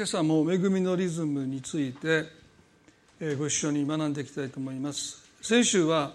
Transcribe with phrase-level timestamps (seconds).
[0.00, 2.24] 今朝も恵みのリズムについて
[3.36, 5.22] ご一緒に学んでいきたいと思います。
[5.42, 6.14] 先週は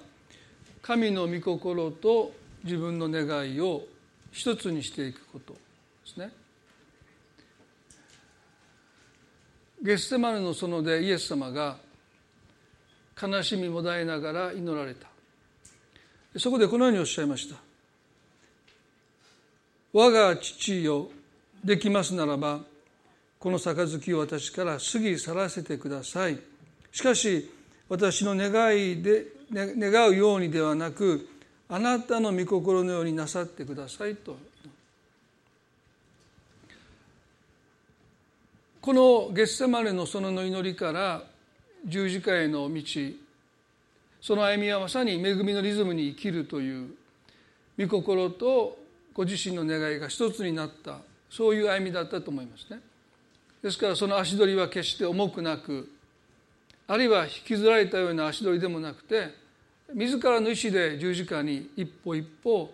[0.81, 3.83] 神の御心と自分の願いを
[4.31, 5.59] 一つにしていくことで
[6.03, 6.31] すね。
[9.83, 11.77] ゲッセマネの園でイエス様が
[13.21, 15.07] 悲しみもだえながら祈られた。
[16.39, 17.55] そこでこのようにおっしゃいました。
[19.93, 21.11] 我が父よ
[21.63, 22.61] できますならば
[23.45, 26.39] この杯を私から過ぎ去らせてください
[26.91, 27.47] しかし
[27.87, 31.29] 私の願いで願うようにではなく
[31.69, 34.35] あなたの御心のようになさってくださいと
[38.81, 41.21] このゲッセマネの園の祈りから
[41.85, 42.81] 十字架への道
[44.21, 46.95] その歩みはまさに恵みのリズムに生きるという
[47.77, 48.79] 御心と
[49.13, 50.97] ご自身の願いが一つになった
[51.29, 52.79] そういう歩みだったと思いますね。
[53.65, 55.91] ですからその足取りは決して重くなく
[56.85, 59.33] あるいは引きずられたような足取りでもなくて
[59.91, 62.71] 自らの意思で十字架に一歩一歩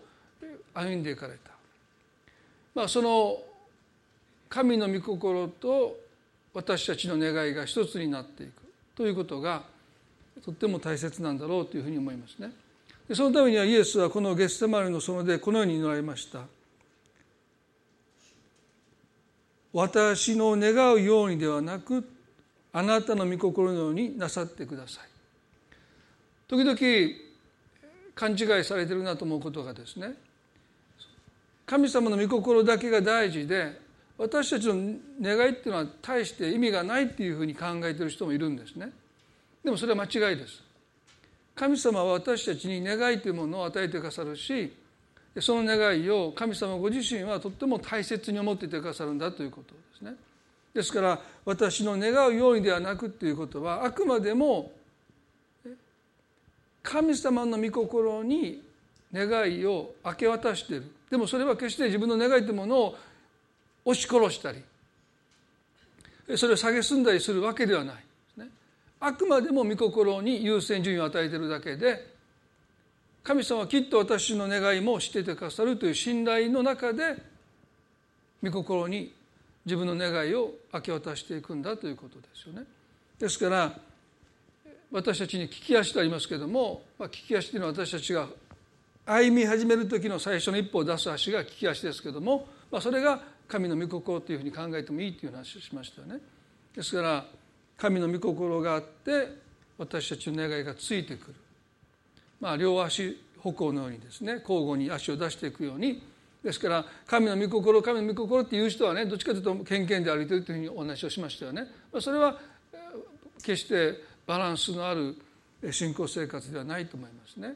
[0.73, 1.51] 歩んでいかれた、
[2.75, 3.38] まあ、その
[4.49, 5.95] 神の御心と
[6.53, 8.51] 私たちの願いが一つになっていく
[8.94, 9.63] ということが
[10.44, 12.51] とっても大切なんだろうというふうに思いますね。
[13.13, 16.41] そのためにはイエスはこのゲッセマルの園でこのように祈られました。
[19.73, 22.08] 私の願うようにではなく
[22.73, 25.05] あなたの御心のようになさってください。
[26.47, 26.78] 時々
[28.13, 30.13] 勘違いされてるなと思うことがですね
[31.66, 33.80] 神様の御心だけが大事で
[34.17, 38.91] 私たちの願いっていうのは大して意味がないっていうふうに考えてる人もいるんですね。
[39.63, 40.61] でもそれは間違いです。
[41.56, 44.73] 神様は私たちに願いというものを与えてくださるし
[45.39, 50.15] その願いを神様ご自身はとっても大切に思っていてくださるんだということですね。
[50.73, 54.71] ですから私の願うようにではなくということはあくまでも
[56.83, 58.61] 神様の御心に
[59.13, 62.97] 願いを明け渡しているでもそれは決して自分の願いというものを
[63.83, 64.63] 押し殺したり
[66.38, 67.95] それを蔑んだりするわけではない
[69.03, 72.07] あくまでも御心に優先順位を与えているだけで
[73.23, 77.17] 神様はきっと私の願いも知っててくださるという信頼の中で
[78.43, 79.13] 御心に
[79.65, 82.65] 自分の願いを明け渡していくんだということですよね。
[83.19, 83.73] ですから
[84.91, 88.27] 私たちに利き足とありますけれども、まあ、利き足というのは私たちが
[89.05, 96.19] 歩み始める時の最初の一歩を出す足が利き足ですけれども、まあ、それが神の御心というふうに考えてもいいという話をしましたよね。
[96.75, 97.25] ですから
[97.77, 99.38] 神の御心があって
[99.77, 101.35] 私たちの願いがついてくる、
[102.41, 106.02] まあ、両足歩行のようにですね交互に足を出していくように
[106.44, 111.68] ですから神の御心神の御心っていう人はねどっちかというと偏見で歩いてるというふうにお話をしましたよね。
[111.91, 112.40] まあそれは
[113.44, 115.16] 決してバランスのある
[115.72, 117.53] 信仰生活ではないと思いますね。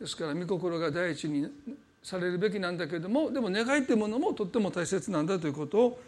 [0.00, 1.50] ですから御心が第一に
[2.02, 6.00] されるべきなんだけれどもでも願いというものもとっても大切なんだということを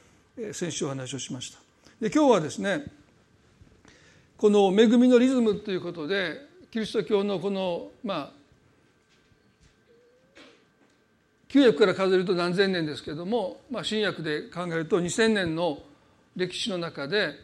[0.52, 1.58] 先週お話をしました。
[2.00, 2.84] で今日はですね
[4.36, 8.30] この恵みのリズムということでキリスト教のこのまあ
[11.48, 15.80] 旧約から数えると何千年ですけれども、まあ、新約で考えると2,000年の
[16.34, 17.34] 歴史の中で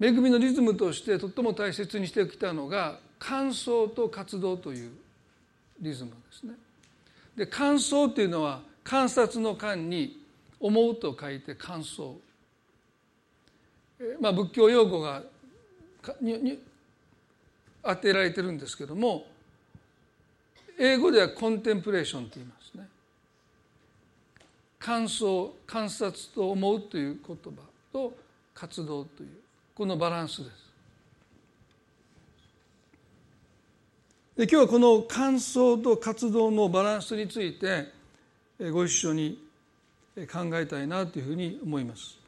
[0.00, 4.92] 恵みのリズムとしてとっても大切にしてきたのが感想と活動という
[5.78, 6.54] リズムですね。
[7.36, 10.18] で感想というのは観察の観に
[10.58, 12.16] 思うと書いて感想。
[14.22, 15.22] まあ、仏教用語が
[16.22, 16.58] にに
[17.86, 19.26] 当てられてるんですけども
[20.78, 22.86] 英語ではコンテンプレーションと言いますね。
[24.78, 28.14] 感想観察と思うという言葉と
[28.54, 29.30] 活動という
[29.74, 30.66] このバランスです。
[34.36, 37.90] で今日はこの感想と活動のバランスについて
[38.70, 39.42] ご一緒に
[40.30, 42.18] 考えたいなというふうに思います。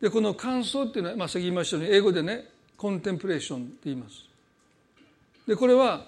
[0.00, 4.27] でこの感想っていうのは、まあ、先言いましたように英語でねコンテンプレーションって言います。
[5.48, 6.04] でこれは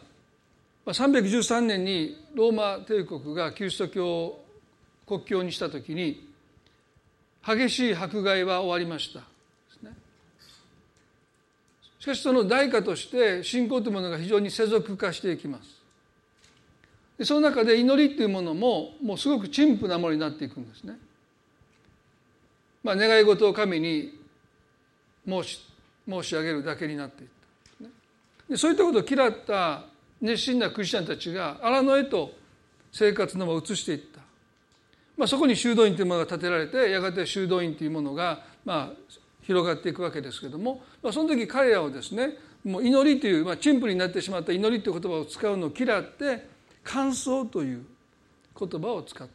[0.85, 4.45] 313年にローマ帝国がキリスト教を
[5.07, 6.29] 国教にした時に
[7.45, 9.23] 激しい迫害は終わりました。
[11.99, 15.81] しかしその代価として信仰というものが非常に世俗化していきます。
[17.19, 20.99] でその中で祈りというものももうすごく陳腐なものになっていくんですね。
[22.83, 24.19] まあ願い事を神に
[25.27, 25.61] 申し
[26.07, 27.40] 申し上げるだけになっていった、
[28.51, 29.85] でそういったことを嫌った
[30.21, 32.33] 熱心なクリスチャンたちが荒野へと
[32.93, 34.21] 生活の場を移していった、
[35.17, 39.13] まあ、そこに修道院というものが建てられてやがて修道院というものがまあ、
[39.43, 46.47] 広がっていくわけですけども、まあ、その時彼らはですねもう祈りという、まあ、チンプルになってしまった祈りという言葉を使うのを嫌って
[46.85, 47.85] 感想という
[48.59, 49.33] 言葉を使った、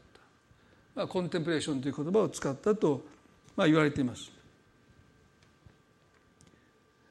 [0.96, 3.02] まあ、コンテンプレーションという言葉を使ったと、
[3.56, 4.32] まあ、言われています。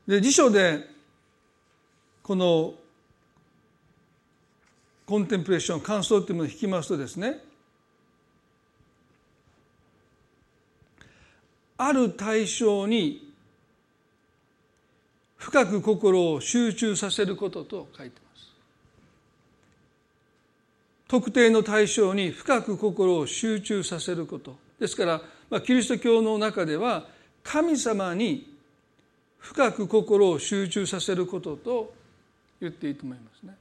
[0.06, 0.86] で辞書で
[2.24, 2.72] この
[5.04, 7.38] コンテンプレーション感想というものを引きますとですね
[11.76, 13.30] ある対象に
[15.36, 18.52] 深く心を集中させることと書いてます。
[21.06, 24.56] 特定の対象に深く心を集中させること。
[24.80, 27.06] ですから、まあ、キリスト教の中では
[27.42, 28.54] 神様に
[29.38, 31.92] 深く心を集中させることと
[32.64, 33.54] 言っていいと思いますね。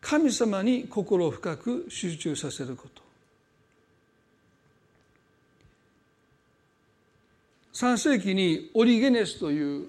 [0.00, 3.02] 神様に心を深く集中させること
[7.72, 9.88] 3世紀にオリゲネスという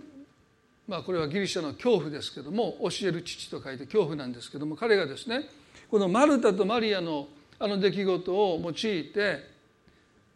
[0.88, 5.50] まあこれはギリシャの恐怖ですけども教える父と書いて恐怖なんですけども彼がですね
[5.92, 7.28] このマルタとマリアの
[7.60, 9.48] あの出来事を用いて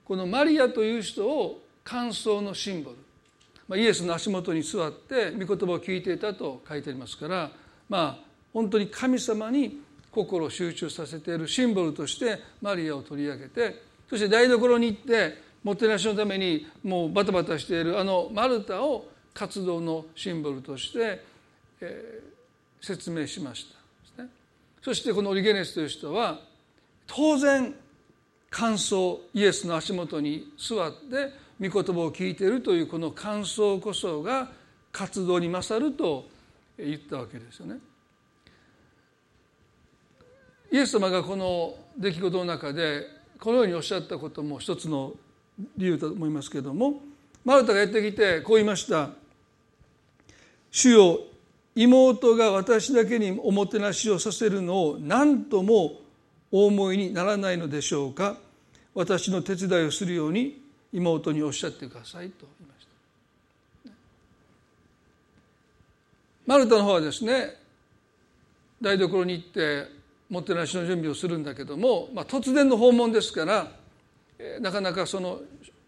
[0.05, 2.97] このマリアという人を感想のシンボル、
[3.75, 7.51] イエスの足元に座って御言葉を聞いていたと書いてありますから
[7.89, 9.81] まあ本当に神様に
[10.11, 21.23] 心を集中させているシンボルとしてマリアを取り上げてそして台所に行ってもてなしのためにもうバタバタしているあのマルタを活動のシンボルとして、
[21.81, 23.67] えー、説明しまし
[24.15, 24.29] た、ね、
[24.81, 26.39] そしてこのオリゲネスという人は
[27.05, 27.75] 当然
[28.49, 34.49] 感想イエスの足元に座って御言葉を聞いているというこの感想こそが
[34.91, 36.27] 活動に勝ると
[36.77, 37.79] 言ったわけですよね。
[40.71, 43.05] イエス様がこの出来事の中で
[43.39, 45.13] このようにおっしゃったことも一つの
[45.77, 47.01] 理由だと思いますけれども
[47.45, 49.11] マルタがやってきてこう言いました
[50.69, 51.21] 「主よ
[51.75, 56.01] 妹が私だけにおもてなしをさせるのを何とも
[56.51, 58.37] お思いにならないのでしょうか
[58.93, 62.87] 私の手伝いをするように妹におっしゃってください」と言いまし
[63.85, 63.91] た。
[66.45, 67.57] マルタの方はですね
[68.81, 69.87] 台所に行って
[70.29, 73.71] もてなしの準備をするんだけども、まあ、突然の訪問ですから
[74.59, 75.41] なかなかその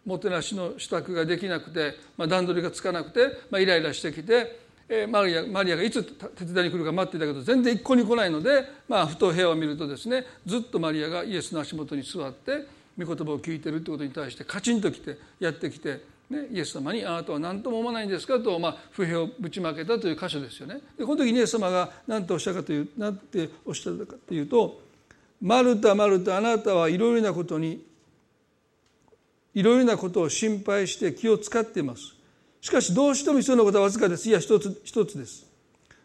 [0.06, 12.66] もてなしの支度ができなくて、まあ、段取りがつかなくて、まあ、イライラしてきて、え、マリアマリアがいつ手伝いに来るか待っていたけど全然一向に来ないので、まあ、ふと部屋を見るとですねずっとマリアがイエスの足元に座って
[13.00, 20.82] 御言葉を聞いてるってことに対してカチンと来てやってきて、ね、イエス様に「あなたは何とも思わないんですか?」と、まあ、不平をぶちまけたという箇所ですよね。
[20.98, 24.82] でこの時にイエス様が何ておっしゃるかという何ておっしゃったかというと
[25.42, 27.82] 「マルタマルタあなたはいろいろなことに
[29.54, 32.14] いろいろなことを心配して気を使っています
[32.62, 35.46] しかしどうしても必要なことはわずかですいや一つ一つです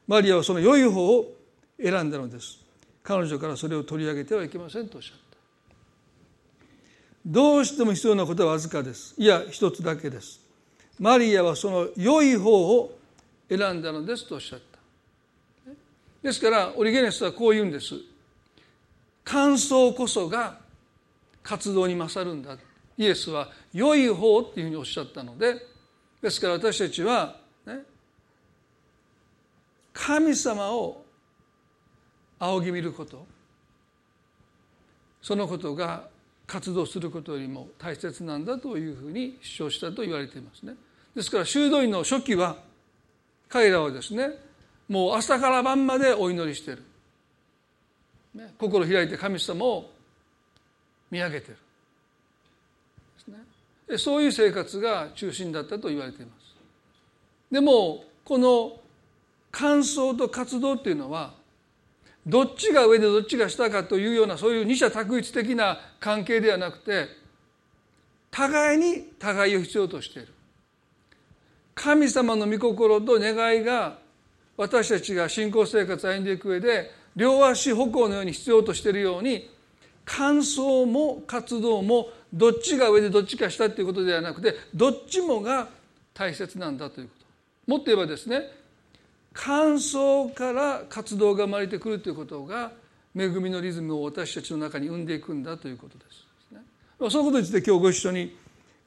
[0.06, 1.34] マリアはその良い方を
[1.82, 2.58] 選んだのです
[3.02, 5.23] 彼女からそれを取り上げてはいけませんとおっしゃった
[7.24, 9.14] どうしても必要なことはわずかです。
[9.16, 10.40] いや一つだけです。
[10.98, 12.98] マリアはその良い方を
[13.48, 14.78] 選んだのですとおっしゃった。
[16.22, 17.94] ですからオリゲネスはこう言うんです。
[19.24, 20.58] 感想こそが
[21.42, 22.58] 活動に勝るんだ。
[22.96, 25.66] イエスは良い方っていうふうにおっしゃったので
[26.22, 27.80] ですから私たちは、ね、
[29.92, 31.04] 神様を
[32.38, 33.26] 仰ぎ見ること。
[35.22, 36.12] そのことが
[36.54, 40.76] 活動することよりも大切なんだというふうに主張したと言われていますね。
[41.12, 42.58] ですから修道院の初期は
[43.48, 44.28] 彼らはですね
[44.88, 46.84] もう朝から晩までお祈りしている、
[48.36, 49.90] ね、心開いて神様を
[51.10, 51.54] 見上げてい
[53.88, 56.54] るそういう生活が中心だったと言われています。
[57.50, 58.80] でもこの
[59.50, 61.34] 感想と活動っていうのは
[62.26, 67.08] どっちが上でどっちが下かというようなそういう二者択一的な関係ではなくて
[68.30, 70.28] 互いに互いを必要としている。
[71.74, 73.98] 神様の御心と願いが
[74.56, 79.50] 私たちが信仰生活を歩んでいく上で両足歩行のように必要としているように
[80.04, 85.68] 感想も活動もどっちが上でどっちか下っていうことではなくてどっちもが
[86.12, 87.24] 大切なんだということ。
[87.72, 88.42] もっと言えばですね
[89.34, 92.72] 感想から活動が生まれてくるということが
[93.14, 97.10] 恵みのリズムを私たちの中に生んでいくんだということです。
[97.10, 98.36] そのことについて今日ご一緒に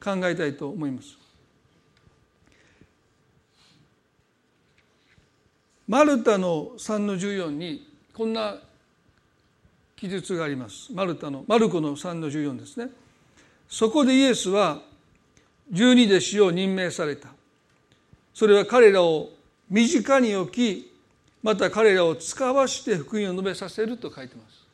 [0.03, 1.17] 考えたいと思います。
[5.87, 8.57] マルタの3の14にこんな
[9.95, 12.89] 記述がありますマルタのマルコの3の14ですね
[13.69, 14.81] そこでイエスは
[15.71, 17.29] 十二弟子を任命された
[18.33, 19.29] それは彼らを
[19.69, 20.93] 身近に置き
[21.43, 24.65] また彼らを使わして福音を述べさせると書いてます。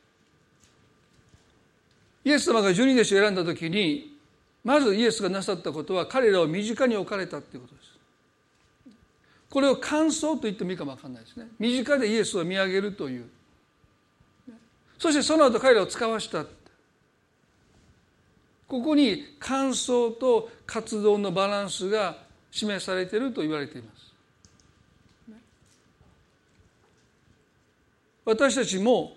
[2.24, 4.16] イエス様が十二弟子を選んだ時に
[4.64, 7.94] まずイエスがなさったことは彼らを身近に置かれたということです。
[9.50, 11.46] これを感想と言ってもいいかも分かんないですね。
[11.58, 13.26] 身近でイエスを見上げるという。
[14.98, 16.44] そしてその後彼らを使わした。
[18.66, 22.16] ここに感想と活動のバランスが
[22.50, 23.93] 示されていると言われています。
[28.24, 29.16] 私たちも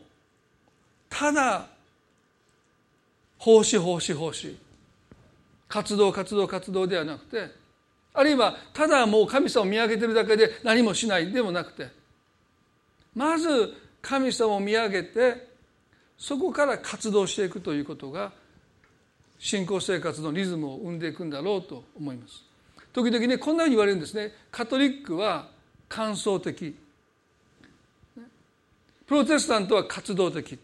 [1.09, 1.67] ただ
[3.37, 4.57] 奉仕奉仕奉仕。
[5.67, 7.51] 活動活動活動ではなくて
[8.13, 11.89] あるいはただもう神様を見上げてるだけで何もしないでもなくて。
[13.13, 15.47] まず神様を見上げて
[16.19, 18.31] そこから活動していくということが
[19.39, 22.43] 信仰生活のリズムを生んでいくんだろうと思います。
[22.93, 24.33] 時々ねこんなふうに言われるんですね。
[24.51, 25.49] カトリックは
[25.89, 26.75] 感想的。
[29.07, 30.59] プロテスタントは活動的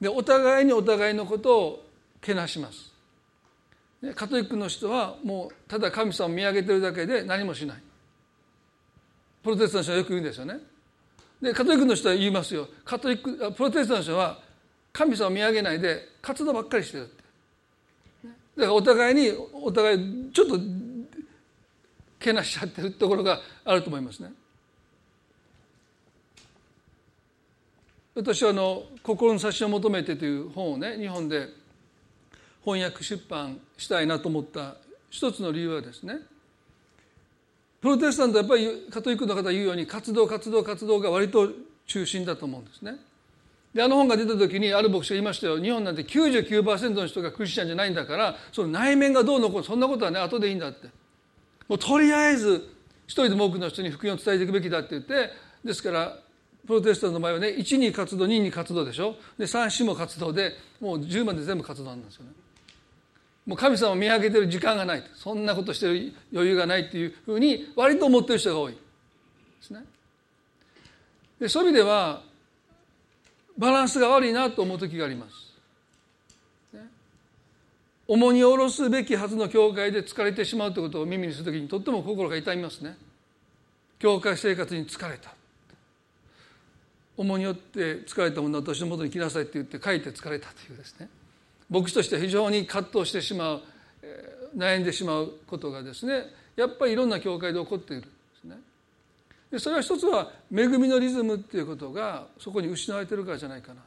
[0.00, 1.86] でお互いにお互いのことを
[2.20, 2.90] けなします。
[4.14, 7.82] カトリックの人はもうただ神様を見上げてるだけで何もしない。
[9.42, 10.58] プロテスタントの人はよく言うんですよね。
[11.42, 12.66] でカトリックの人は言いますよ。
[12.82, 14.38] カトリックプロテスタントの人は
[14.92, 17.22] 神様を見上げないで活動ばっかりしてるって。
[18.56, 20.58] だからお互いにお互いちょっと
[22.18, 24.32] けなしちゃってるところがあると思いますね。
[28.20, 31.48] 私はあの「心の冊子を求めて」という本をね日本で
[32.62, 34.76] 翻訳出版したいなと思った
[35.08, 36.18] 一つの理由はですね
[37.80, 41.50] プロテスタントはやっぱりカトリックの方が言うように活動活動活動が割と
[41.86, 42.96] 中心だと思うんですね。
[43.72, 50.88] であの本が出た時にある牧師が言いましたよ日本なんて99%の人がクリスチャンじゃないんだからその内面がどうのこうそんなことはね後でいいんだって
[51.68, 52.68] もうとりあえず
[53.06, 55.30] 一人でも多くの人に福音を伝えていくべきだって言って
[55.64, 56.18] ですから
[56.66, 59.16] プロテスタントの場合はね1に活動2に活動でしょ？
[59.38, 62.32] で34も活動でもう10まで全部活動なんですよね
[63.46, 68.78] もう神様を見上げてる時間がないそんなことしてる余裕がないっていうふうに割と思ってる人が多いで
[69.62, 69.84] すね。
[71.40, 72.22] でそういう意味では
[73.56, 76.76] バランスが悪いなと思う時があります。
[76.76, 76.80] ね、
[78.06, 82.96] 重荷を下ろすべきはずの教会で疲れてしまうということを耳にする時にとっても心が痛みますね。
[83.98, 85.34] 教会生活に疲れた。
[87.20, 91.10] 重荷よって疲れたものは私のもとに来なさいって言って書いて疲れたというですね
[91.68, 93.60] 牧師として非常に葛藤してしまう
[94.02, 96.24] え悩んでしまうことがですね
[96.56, 98.08] やっぱりいろんな教会で起こっているんで
[98.40, 98.56] すね。
[99.50, 103.82] でそれは一つは恵みのリズムっていうことがそこに失われてるからじゃないかな。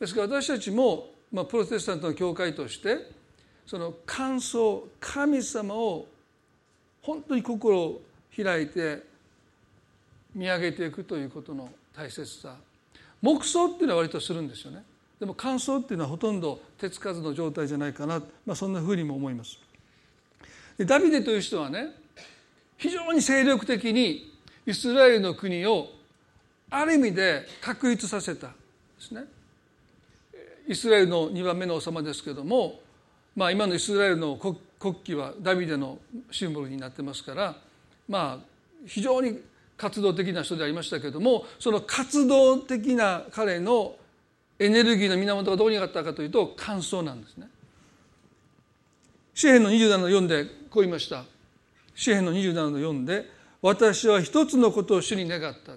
[0.00, 3.10] ですから私たちも、まあ、プロテスタントの教会として
[3.66, 6.06] その感想神様を
[7.02, 8.02] 本当に心を
[8.36, 9.04] 開いて
[10.34, 12.56] 見上げていくということの大切さ
[13.22, 14.82] 黙想っていうのは割とするんですよね。
[15.18, 19.58] でも乾燥っていうのはほとんど手つかずの状態じゃないかな、まあ、そんなふうにも思います。
[20.78, 21.88] でダビデという人はね
[22.78, 24.32] 非常に精力的に
[24.66, 25.88] イスラエルの国を
[26.70, 28.54] ある意味で確立させたで
[28.98, 29.24] すね。
[30.66, 32.80] イスラエルの2番目の王様ですけども、
[33.36, 35.98] まあ、今のイスラエルの国旗はダビデの
[36.30, 37.56] シンボルになってますから
[38.08, 38.44] まあ
[38.86, 39.38] 非常に
[39.80, 43.96] 活動的な人でありましたけれどもその活動的な彼の
[44.58, 47.48] エネルギーの源がどこにあったかというと乾燥なんですね。
[49.32, 51.24] 詩篇の27の4でこう言いました。
[51.94, 53.30] 詩篇の27の4で
[53.62, 55.72] 私は一つのことを主に願った。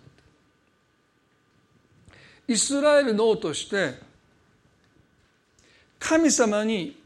[2.46, 3.94] イスラエルの王として
[5.98, 7.02] 神様に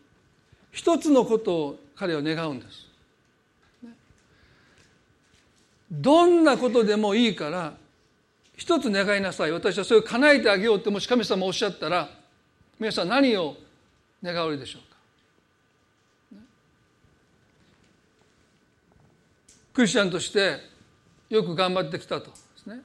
[0.72, 2.87] 一つのことを彼は願うんです。
[5.92, 7.74] どんなことでもいいから
[8.56, 9.52] 一つ願いなさい。
[9.52, 12.10] 私はそれを叶えてあげようってもし神様おっしゃったら
[12.80, 13.56] 皆さん何を
[14.24, 16.42] 願われるでしょうか？
[19.74, 20.60] クリスチャンとして
[21.30, 22.32] よく頑張ってきたと。
[22.32, 22.82] ですね。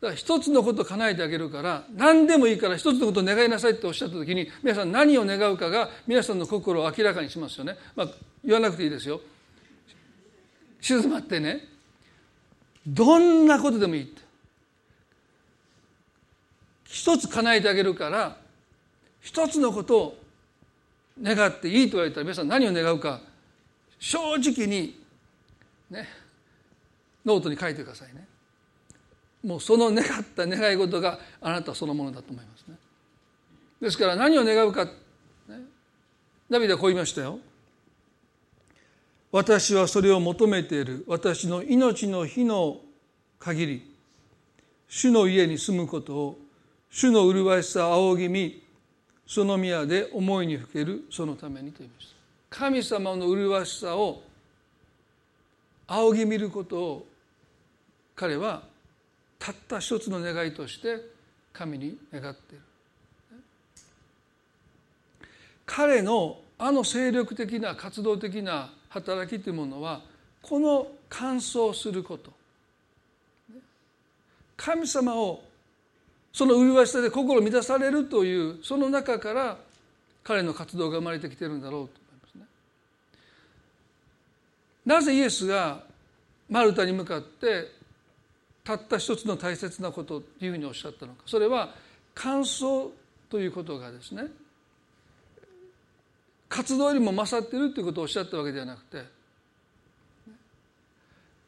[0.00, 8.08] だから一つのことを叶えてあげるから何でもいいから一つのことを願いなさいっておっしゃった時に皆さん何を願うかが皆さんの心を明らかにしますよね、まあ、
[8.44, 9.20] 言わなくていいですよ。
[10.80, 11.77] 静まってね。
[12.86, 14.22] どんなことでもいいって。
[16.84, 18.38] 一つ叶えてあげるから
[19.20, 20.18] 一つのことを
[21.22, 23.20] 願っていいと言われたら皆さん何を願うか
[23.98, 24.98] 正直に
[25.90, 26.08] ね
[27.26, 28.26] ノートに書いてくださいね。
[29.44, 32.76] もうその願った願い事があなたそのものだと思いますね。
[33.80, 34.90] ですから何を願うか、ね、
[36.50, 37.38] ダビデはこう言いましたよ。
[39.30, 41.04] 私はそれを求めている。
[41.06, 42.80] 私の命の日の
[43.38, 43.94] 限り。
[44.88, 46.38] 主の家に住むことを
[46.90, 48.62] 主の麗しさ仰ぎ見
[49.26, 51.04] その宮で思いにふける。
[51.10, 52.08] そのためにと言いまし
[52.50, 54.22] た神様の麗しさを
[55.86, 57.06] 仰ぎ見ることを
[58.16, 58.62] 彼は
[59.38, 61.02] たった一つの願いとして
[61.52, 62.62] 神に願っている。
[65.66, 70.02] 彼のあの精力的な活動的な働きというものは
[70.42, 72.32] この乾燥すること
[74.56, 75.42] 神様を
[76.32, 79.58] その麗しさで心満たされるというその中から
[80.24, 82.44] 彼の活動が生まれてきてるんだろうと思いますね。
[84.84, 85.82] なぜイエスが
[86.50, 87.72] マルタに向かって
[88.64, 91.74] たった一つの大切なことというふうにおっしゃったのかそれは
[92.14, 92.90] 乾燥
[93.30, 94.24] ということがですね
[96.48, 99.04] 活動よりも勝っているということをおっしゃったわけではなくて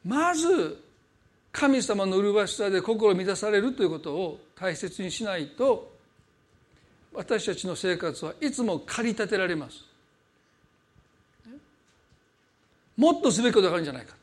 [0.05, 0.81] まず
[1.51, 5.91] 神様の麗しさで心満たされるということを大切にしないと
[7.13, 9.83] 私たちの生活はいつも駆り立てられます。
[12.95, 14.15] もっとすべきことがあるんじゃないか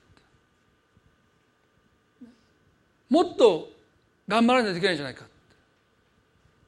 [3.10, 3.70] もっと
[4.28, 5.24] 頑張らないといけないんじゃないか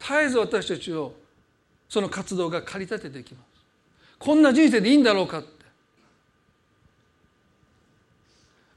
[0.01, 1.15] 絶えず私たちを
[1.89, 3.50] その活動が駆り立てていきます。
[4.21, 5.49] こんな人生でいいんだろうかって。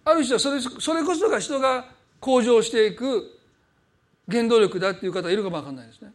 [0.06, 1.86] ある人はそれそれこそが人が
[2.20, 3.40] 向上していく
[4.32, 6.14] 原動力だっていう方いるかもわかんないですね。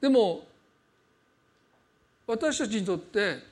[0.00, 0.46] でも
[2.26, 3.42] 私たちにとって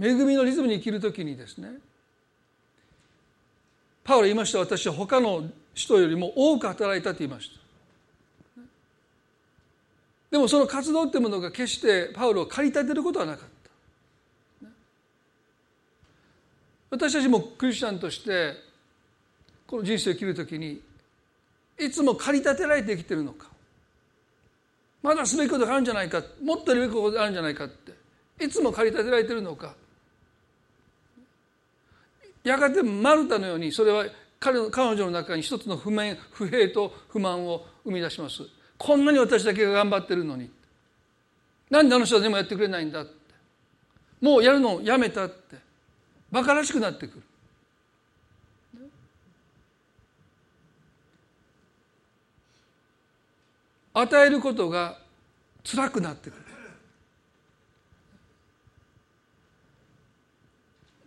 [0.00, 1.70] 恵みのリズムに生きるときにですね
[4.04, 4.60] パウロ言いました。
[4.60, 7.65] 私は他の人よりも多く働いたと言いました。
[10.36, 13.48] でもその活動っていうものが決してパウロを駆り立てることはなかっ
[14.60, 14.68] た。
[16.90, 18.52] 私たちもクリスチャンとして
[19.66, 20.82] この人生を生きるときに
[21.78, 23.46] いつも駆り立てられて生きてるのか。
[25.02, 26.22] まだすべきことがあるんじゃないか。
[26.42, 28.44] もっとやるべきことがあるんじゃないかって。
[28.44, 29.74] いつも駆り立てられてるのか。
[32.44, 34.04] やがてマルタのようにそれは
[34.38, 38.42] 彼の彼女の中に一つの不明不平と不満を生み出します。
[38.78, 40.50] こんなに私だけが頑張ってるのに。
[41.70, 43.12] なんであの人はでもやってくれないんだって。
[44.20, 45.56] もうやるのをやめたって。
[46.30, 47.22] 馬鹿らしくなってくる。
[53.94, 54.98] 与えることが
[55.64, 56.42] 辛くなってくる。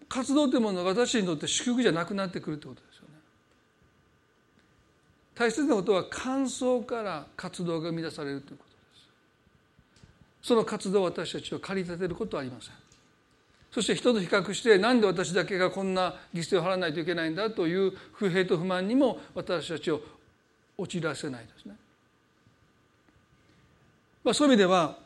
[0.10, 2.88] 活動というものが私にとって祝福じゃなくなってくるということ。
[5.39, 8.99] 大切なことは感想から活動が生み出されるということで
[10.43, 10.47] す。
[10.49, 12.73] その活動を私たちは駆り立てることはありません。
[13.71, 20.02] そして人と比較して何で私だけがこんな犠牲を払わないといけないんだという不平と不満にも私たちを
[20.78, 21.75] 陥らせないですね、
[24.23, 24.97] まあ、そういう意味では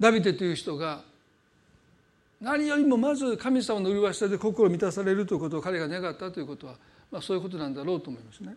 [0.00, 1.02] ダビデという人が
[2.40, 6.74] 何よりもまず神様の麗しさで心を満たされるということを彼が願ったということは
[7.12, 8.56] まあ、そういうことなんだろうと思いますね。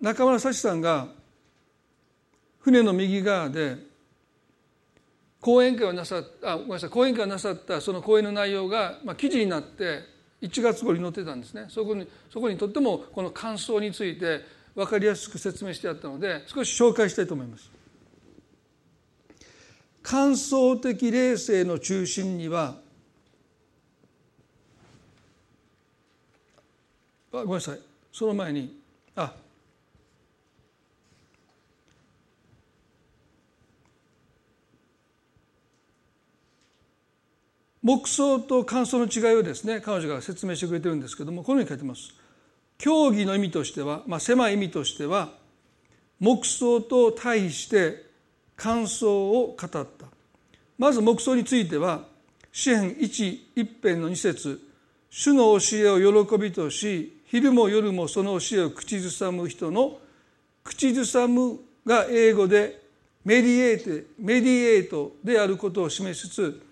[0.00, 1.08] 中村幸さんが
[2.60, 3.76] 船の右側で
[5.40, 10.00] 講演会をなさったあごめんなさい講演会をなさったその講演の内容が、まあ、記事になって
[10.42, 14.42] 1月号に載ってたんですねそこにそこにとってもこの感想について
[14.74, 17.70] 分かりやすく説明してあったので少し紹介したいと思います。
[20.02, 22.76] 感想的霊性の中心には
[27.32, 27.80] あごめんなさい
[28.12, 28.80] その前に
[29.14, 29.32] あ
[37.82, 42.12] 木想と感想の違いをですね彼女が説明してくれてるんですけどもこのように書いてます。
[42.78, 45.30] 教義の意味としては、まあ、狭い意味としては
[46.20, 48.06] 木想と対して
[48.56, 49.86] 感想を語った
[50.78, 52.04] まず木想については
[52.52, 54.60] 詩編1一編の二節
[55.10, 59.98] 主の教えを喜びとし昼も夜もその教えを口ずさむ人の
[60.62, 62.82] 口ずさむが英語で
[63.24, 66.62] メディエートメディエートであることを示しつつ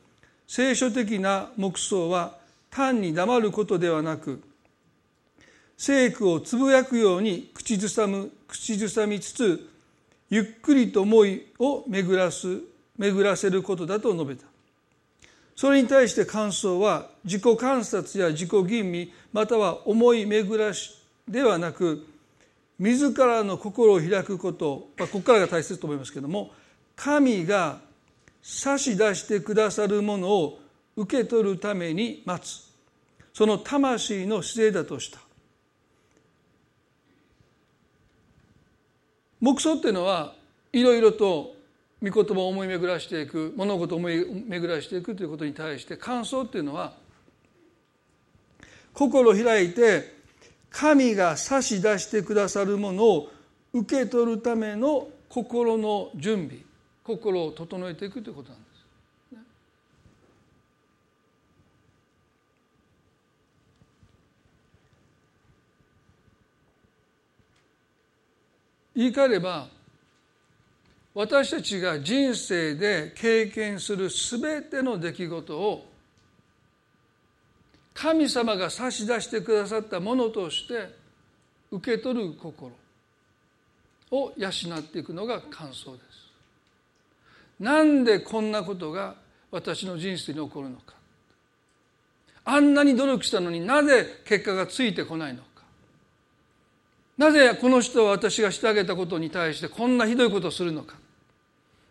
[0.47, 2.39] 聖書的な目想は
[2.71, 4.43] 単に黙ることではなく
[5.77, 9.69] 聖句をつぶやくように口ずさむ口ずさみつつ
[10.31, 12.61] ゆっくりと思いを巡らす
[12.97, 14.54] 巡らせることだと述べた。
[15.57, 22.07] それに対して感想は自己観察や自己吟味または思い巡らしではなく
[22.79, 26.51] 自らの心を開くこと、まあ、ここからが大切と思いますけれども
[26.97, 27.79] 神が
[28.43, 30.61] 差し出してくださるものを
[30.97, 32.71] 受け取るために待つ。
[33.33, 35.19] その魂の姿勢だとした。
[39.41, 40.35] 黙想っていうのは
[40.73, 41.54] いろいろと
[42.05, 46.93] 御言葉を思い巡らしていく物事を思い巡らしていくということに対して感想っていうのは
[48.93, 50.13] 心を開いて
[50.71, 53.31] 神が差し出してくださるものを
[53.73, 56.63] 受け取るための心の準備
[57.05, 58.75] 心を整えていくということなんです。
[68.95, 69.67] 言い換えれば
[71.15, 75.87] 私たちが人生で経験する全ての出来事を
[77.95, 80.93] 神様が差し出してくださったものとして
[81.71, 82.73] 受け取る心
[84.11, 86.25] を養っていくのが感想です。
[87.61, 89.15] なんでこんなことが
[89.53, 90.95] 私の人生に起こるのか。
[92.45, 95.63] あんなに努力したのになぜ結果がついてこないのか。
[97.17, 100.97] なぜこの人は私がしてあげたことに対してこんなひどいことをするのか。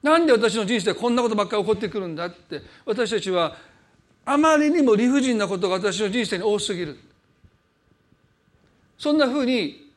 [0.04, 2.62] なんで私の人生こんなことばっかり起こってくるんだって。
[2.86, 3.56] 私たちは
[4.26, 7.00] あまりにも理不尽なことが私の人生に多すぎる。
[8.98, 9.92] そんなふうに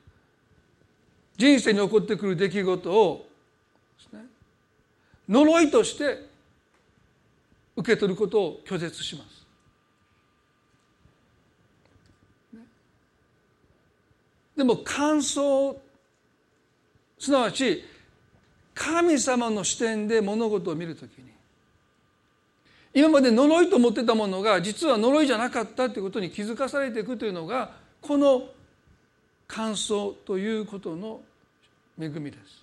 [1.37, 3.29] 人生に起こってくる出来事を、
[5.29, 6.25] 呪いとして
[7.77, 9.47] 受け取ることを拒絶します。
[14.57, 15.77] でも感想
[17.19, 17.85] すなわち
[18.79, 21.25] 神様の視点で物事を見るときに
[22.93, 28.49] 今まで呪いと思ってたものが実は呪いじゃなかったということに気づかされていくというのがこの
[29.49, 31.23] 感想ということの
[31.99, 32.63] 恵みです。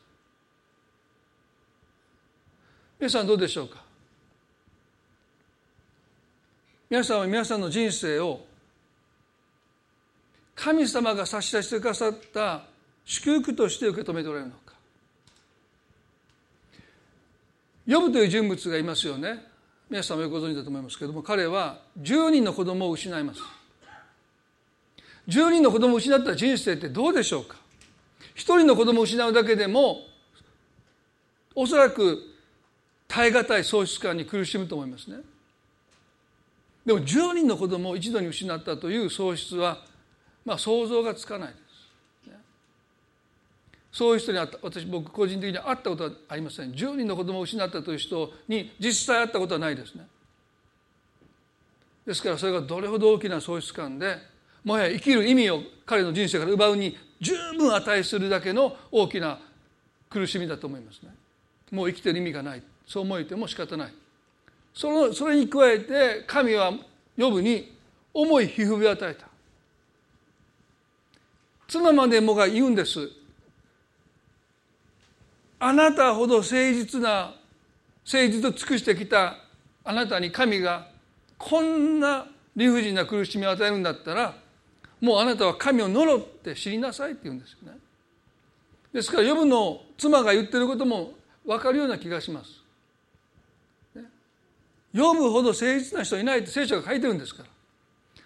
[3.00, 3.84] 皆さんどうでしょうか？
[6.90, 8.46] 皆さんは皆さんの人生を
[10.56, 12.62] 神様が差し出してくださった
[13.04, 14.63] 祝福として受け止めておられるのか？
[17.86, 19.46] ヨブという人物がいますよね。
[19.90, 23.42] 皆さんもご存知だと思いますけれども彼は10人の子供を失います。
[25.28, 27.58] 10人の子供を失った人生ってどうでしょうか。
[28.36, 30.08] 1人の子供を失うだけでも
[31.56, 32.20] おそらく
[33.08, 35.18] 耐え難い喪失感に苦しむと思いますね。
[36.86, 39.84] でも10人の子供を一度に失ったという喪失は
[40.46, 41.56] まあ想像がつかない。
[43.94, 46.72] そういう人に会った私僕個人的に会ったことはありません。
[46.72, 50.08] 10人の子供を失ったという人に実際会ったことはないですね。
[52.06, 54.18] ですからそれがどれほど大きな喪失感で
[54.64, 59.40] もはや生きる意味を彼の人生から奪うに十分値するだけの大きな
[60.10, 61.14] 苦しみだと思いますね。
[61.72, 62.64] もう生きてる意味がない。
[62.88, 63.94] そう思えても仕方ない。
[64.74, 66.74] そのそれに加えて神は
[67.16, 67.78] 呼ぶに
[68.12, 69.28] 重い皮膚病を与えた。
[71.68, 73.23] 妻までもが言うんです。
[75.66, 77.34] あなたほど誠実な
[78.06, 79.38] 誠実を尽くしてきた
[79.86, 80.88] あなたに神が
[81.38, 84.36] こんな理不尽な苦しみを与えるんだったら
[85.00, 87.78] もうあなたは神を呪って知りなさいって言うんですよね。
[88.92, 91.14] ですからヨブの妻が言ってることも
[91.46, 92.62] 分かるような気がします。
[94.92, 97.50] ヨブほど誠実な人いないって聖書が書いてるんですから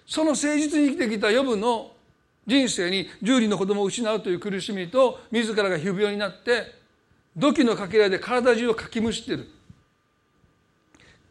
[0.07, 1.91] その誠実に生きてきたヨブの
[2.47, 6.76] 人生に十人の子供を失うという苦しみと自らが皮膚病になって
[7.37, 9.47] 土器のかけらで体中をかきむしってる。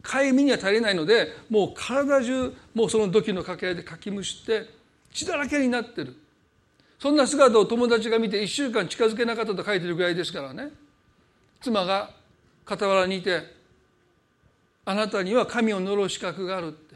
[0.01, 4.69] かゆみには足りないのでもう体中もうその土器のかけらでかきむしって
[5.11, 6.15] 血だらけになってる。
[6.97, 10.69] そんな姿を友達が見て1週間近づけなかったと書いてるぐらいですからね。
[11.61, 12.11] 妻が
[12.65, 13.43] 傍らにいて
[14.85, 16.95] あなたには神を呪う資格があるって。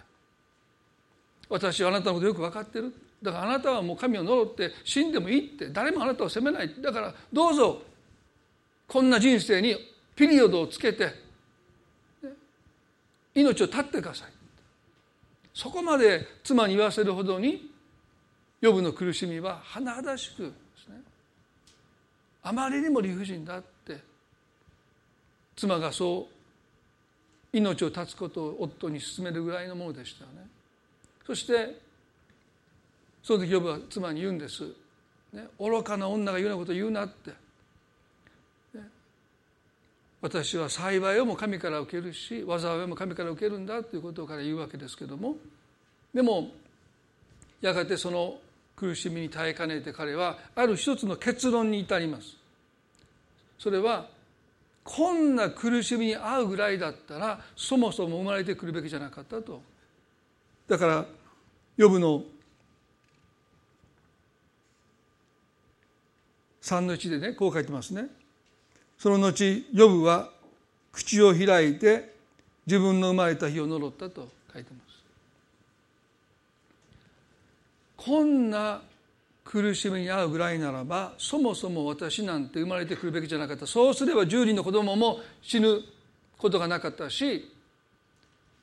[1.50, 2.94] 私はあなたのことよく分かってる。
[3.22, 5.70] だからあなたはもう神を呪って死んでもいいって。
[5.70, 7.82] 誰もあなたを責めないだからどうぞ
[8.92, 9.74] こんな人生に
[10.18, 11.16] ピリオドをつけて
[13.34, 14.28] 命を絶ってください。
[15.54, 17.72] そこまで妻に言わせるほどに
[18.60, 20.50] 予部の苦しみは甚だしくで
[20.84, 21.02] すね。
[22.44, 23.98] あまりにも理不尽だって
[25.56, 26.28] 妻がそ
[27.54, 30.46] う命を絶つことを夫に勧めるぐらいのものでしたよね。
[31.26, 31.80] そして
[33.24, 34.66] その時予部は妻に言うんです、
[35.32, 37.41] ね、愚かな女が言うようなことを言うなって。
[40.22, 45.36] 私は幸いをも神から受けるし災いも神から受けるんだということから言うわけですけども
[46.14, 46.52] でも
[47.60, 48.38] やがてその
[48.76, 52.36] 苦しみに耐えかねて彼はある一つの結論に至ります。
[53.60, 54.10] それは
[54.84, 59.62] こんな苦しみに遭うぐらいだったらそもそも生まれてくるべきじゃなかったと。
[60.68, 61.06] だから
[61.78, 62.24] ヨブの
[66.64, 68.08] 3の1でねこう書いてますね。
[69.02, 70.30] その後ヨブは
[70.92, 72.14] 口を開いて
[72.68, 75.02] 自分の生まれた日を呪ったと書いてます。
[77.98, 78.80] こんな
[79.44, 83.66] 苦しみに遭うぐらいならばそもそも私なんて生まれてくるべきじゃなかった。
[83.66, 85.80] そうすれば10人の子供も死ぬ
[86.38, 87.52] ことがなかったし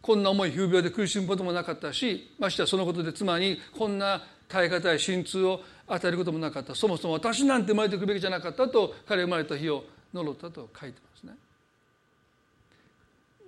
[0.00, 6.76] こんな重い風病で苦しむこともなかったしましてはそのことで妻にこんな耐え難い心痛を与えることもなかった。
[6.76, 11.34] そもそも私なんて生まれてくるべきじゃなかったと彼生まれた日を呪ったと書いてますね。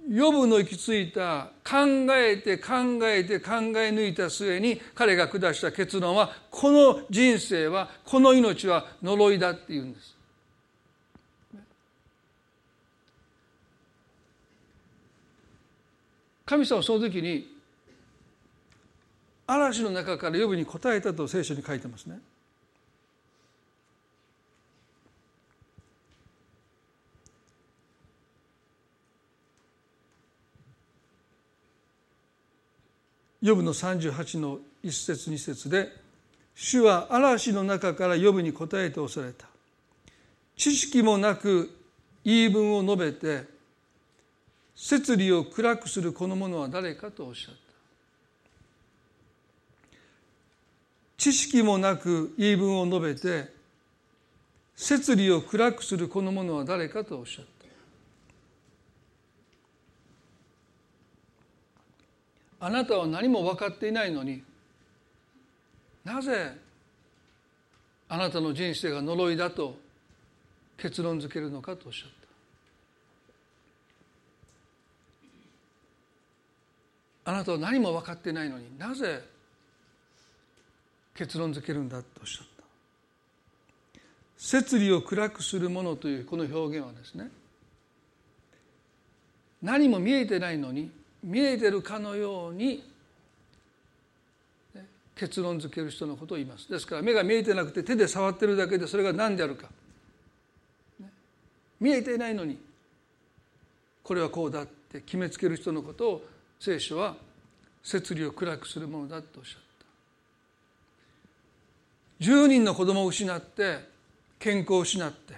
[0.08, 10.16] ヨブの行き着いた考えて考えて考え抜いた末に彼が下した結論はこの人生はこの命は呪いだって言うんです。
[16.46, 17.46] 神様はその時に
[19.46, 22.18] 嵐の中から呼ぶに答えたと聖書に書いてますね。
[33.42, 35.88] ヨブの38の一節二節で
[36.54, 39.46] 主は嵐の中からヨブに答えておされた。
[40.56, 41.70] 知識もなく
[42.22, 43.44] 言い分を述べて
[44.74, 47.60] 摂理を暗くするこの者は誰かとおっしゃった。
[51.16, 53.52] 知識もなく言い分を述べて
[54.74, 57.59] 摂理を暗くするこの者は誰かとおっしゃった。
[62.60, 64.42] あなたは何も分かっていないのに
[66.04, 66.52] なぜ
[68.08, 69.78] あなたの人生が呪いだと
[70.76, 72.10] 結論付けるのかとおっしゃっ
[77.24, 77.32] た。
[77.32, 79.22] あなたは何も分かっていないのになぜ
[81.14, 82.64] 結論付けるんだとおっしゃった。
[84.36, 87.30] 摂理を暗くするものというこの表現はですね
[89.62, 90.90] 何も見えてないのに
[91.22, 92.82] 見えてるかのように
[95.14, 96.70] 結論付ける人のことを言います。
[96.70, 99.68] ですから目が見えてなくて手で触ってるだけでそれが何であるか。
[101.78, 102.58] 見えていないのに
[104.02, 106.26] これはこうだって決めつける人のことを
[106.58, 107.16] 聖書は
[107.82, 109.62] 摂理を暗くするものだとおっしゃっ
[112.18, 112.24] た。
[112.24, 113.88] 10人の子供を失って
[114.38, 115.34] 健康を失って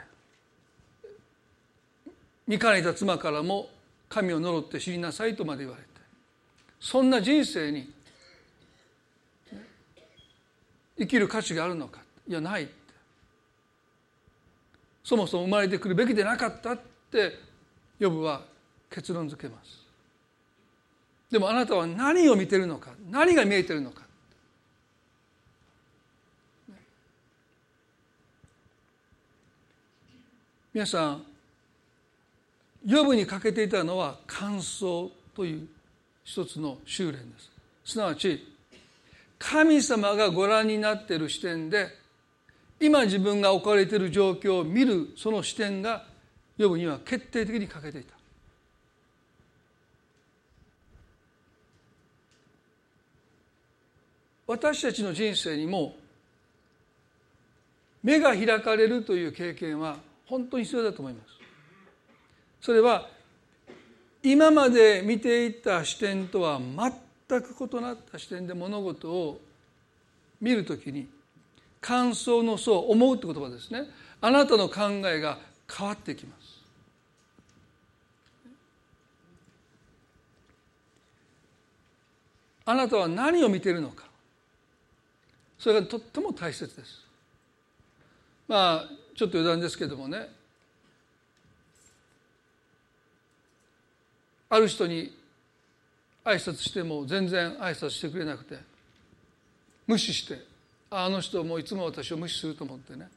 [2.46, 3.68] 見かねた妻からも
[4.12, 5.88] 神を呪って知りなさいとまで言われて。
[6.78, 7.90] そんな人生に
[10.98, 12.02] 生きる価値があるのか？
[12.28, 12.72] いやないって。
[15.02, 17.38] そもそも生まれてくるべきでなかったって
[17.98, 18.42] ヨブは
[18.90, 19.80] 結論付けます。
[21.30, 22.90] でもあなたは何を見てるのか？
[23.10, 24.02] 何が見えてるのか？
[30.74, 31.24] 皆さん
[32.84, 35.68] 予部に欠けていたのは感想という
[36.24, 37.50] 一つの修練です。
[37.84, 38.46] すなわち
[39.38, 41.88] 神様がご覧になっている視点で
[42.80, 46.04] 今自分が置かれている状況を見るその視点が
[46.56, 48.14] 予部には決定的に欠けていた。
[54.46, 55.96] 私たちの人生にも
[58.02, 61.41] 目が開かれるという経験は本当に必要だと思います。
[62.62, 63.08] それは
[64.22, 69.40] 今まで見ていた視点とは全く異なった視点で物事を
[70.40, 71.08] 見るときに
[71.80, 73.88] 感想の層思うって言葉ですね。
[74.20, 76.62] あなたの考えが変わってきます。
[82.64, 84.04] あなたは何を見ているのか。
[85.58, 87.04] それがとっても大切です。
[88.46, 90.41] まあちょっと余談ですけどもね。
[94.52, 95.10] ある人に
[96.26, 98.58] 挨拶しても全然挨拶してくれなくて
[99.86, 100.44] 無視して
[100.90, 103.08] あの人もいつも私を無視すると思ってね。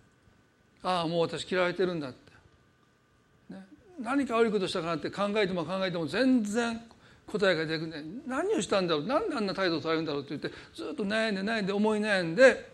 [0.81, 3.65] ああもう私嫌われてるんだって、ね、
[4.01, 6.79] 何か悪いことしたかなって考えても考えても全然
[7.27, 9.05] 答えが出てくる何をしたんだろう？
[9.05, 12.71] 何であんな態度を取られるんだろうって言ってずっと悩んで悩んで思い悩んで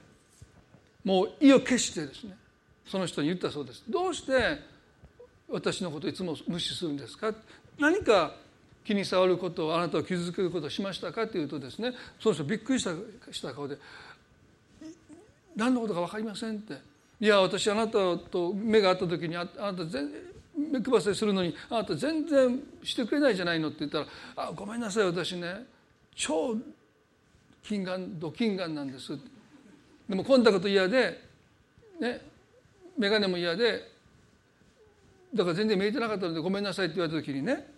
[1.04, 2.38] もう意を決してですね
[2.86, 3.84] その人に言ったそうです。
[3.90, 4.60] どうして
[5.50, 7.34] 私のこといつも無視するんですか？
[7.80, 8.36] 何か
[8.84, 11.28] 気に障ることをあなたを傷つけることをしましたか？
[11.28, 12.92] というとですねその人びっくりした
[13.32, 13.78] した顔で
[15.56, 16.78] 「何のことか分かりません」って
[17.22, 20.12] 「いや私あなたと目が合った時にあなた全然
[20.72, 25.66] 目配せするのにあなた全然してくれないじゃないの」って言ったら「あごめんなさい私ね
[26.16, 26.58] 超
[27.64, 29.18] 金眼ド金眼なんです」
[30.10, 31.24] でもコンタクト嫌で
[32.00, 32.22] ね
[32.98, 33.90] 眼鏡も嫌で
[35.34, 37.71] だから全然見えてなかったのでごめんなさいって言われた時にね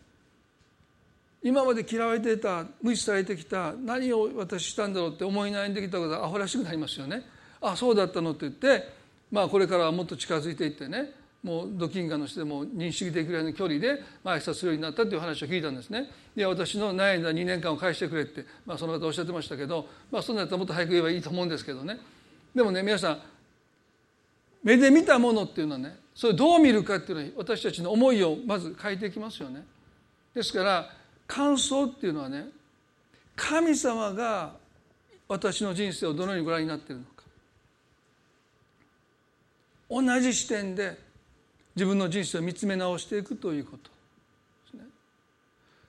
[1.43, 7.23] 今まで嫌われてた無視されてきた何を私したんだろうって思い悩んできたことがアホらしくなりますよね。
[7.62, 8.89] あそうだったのって言って
[9.32, 11.12] まあこれからはもっと近づいていってね
[11.43, 16.10] もうドキンガの人でも認識できるぐらいの距離で挨拶するようになったという話を聞いたんですね。
[16.36, 21.99] いや私の悩んだ2年間を返してくれって、まあ、その方おっしゃってましたけど、まあ、そんなやったらもっと早く言えばいいと思うんですけどね。
[22.56, 23.21] でもね皆さん
[24.63, 29.65] 目で見たものっていうのはねそれどう見るかっていうのは私たちの思いをまず変えていきますよね。
[30.34, 30.89] ですから
[31.27, 32.47] 感想っていうのはね
[33.36, 34.55] 神様が
[35.27, 37.12] 私の人生をどのようにご覧になっているのか
[39.89, 40.97] 同じ視点で
[41.75, 43.89] 自分の人生を見つめ直していくということで
[44.71, 44.83] すね。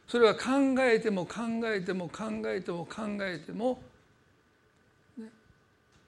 [0.08, 0.40] それは考
[0.80, 3.82] えても考えても考えても考えても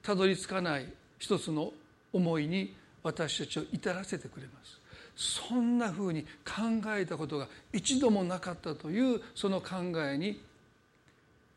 [0.03, 0.87] たどり着かない
[1.19, 1.73] 一つの
[2.13, 4.76] 思いに私たちを至らせてくれます
[5.17, 10.41] そんなふうに考えたことが一度もなかったというその考えに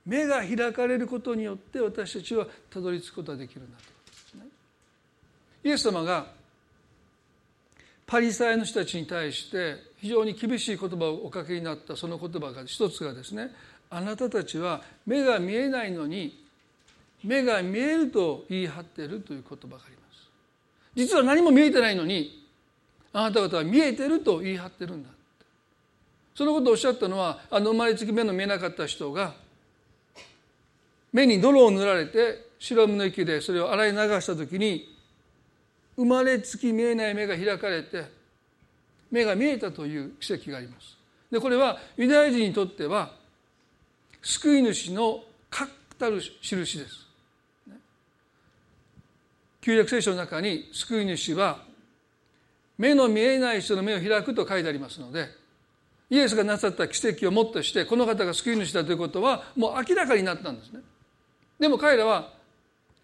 [0.05, 3.77] 目が開かれることによって私たちはたどり着くことができるんだ
[4.31, 4.45] と、ね
[5.63, 6.27] イエス様が
[8.07, 13.51] パリサイの人たちに対して非常に厳しい言葉をおかけになったその言葉が一つがですね
[13.89, 16.43] あなたたちは目が見えないのに
[17.23, 20.29] 目が見えると言い張っているという言葉があります。
[20.95, 22.47] 実は何も見えてないのに
[23.13, 25.09] あなた方は見えてると言い張ってるんだ
[26.35, 29.33] そのことをおっしゃったのはあの生まれつき目の見えなかった人が
[31.11, 34.95] 目に泥を塗られて白身の息でそれを洗い流した時に
[35.95, 38.05] 生まれつき見えない目が開かれて
[39.11, 40.95] 目が見えたという奇跡があります。
[41.31, 43.11] でこれはユダヤ人にとっては
[44.21, 47.05] 救い主の確たる印です。
[49.61, 51.59] 旧約聖書の中に救い主は
[52.79, 55.27] 目の見えない人の目を開くと書いてありますので
[56.09, 60.79] イエスがなさった奇跡をもってしてこの方が救い主だということはもう明らかになったんですね。
[61.59, 62.33] でも彼らは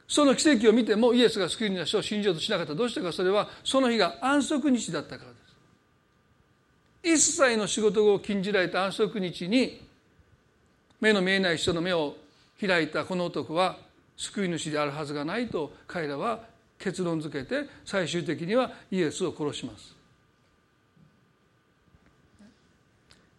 [0.07, 2.73] その奇跡を見てもイエスが救い主を信じようとしなかった。
[2.73, 5.37] どうしてかそれはその日が安息日だったからで
[7.13, 7.21] す。
[7.21, 9.85] 一切の仕事を禁じられた安息日に
[10.99, 12.15] 目の見えない人の目を
[12.59, 13.77] 開いたこの男は
[14.17, 16.39] 救い主であるはずがないと彼らは
[16.77, 19.95] 結論付けて最終的にはイエスを殺します。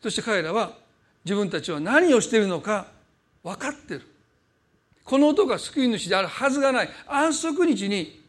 [0.03, 0.73] そして彼らは
[1.25, 2.87] 自分たちは何をしているのか
[3.43, 4.07] 分かっている。
[5.05, 6.91] この男が救い主であるはずがない。
[7.07, 8.25] 安息日に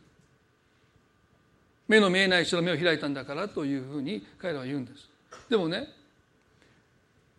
[1.88, 5.10] 目の見えない人の目を開いたんだからというふうに彼らは言うんです。
[5.50, 5.88] でもね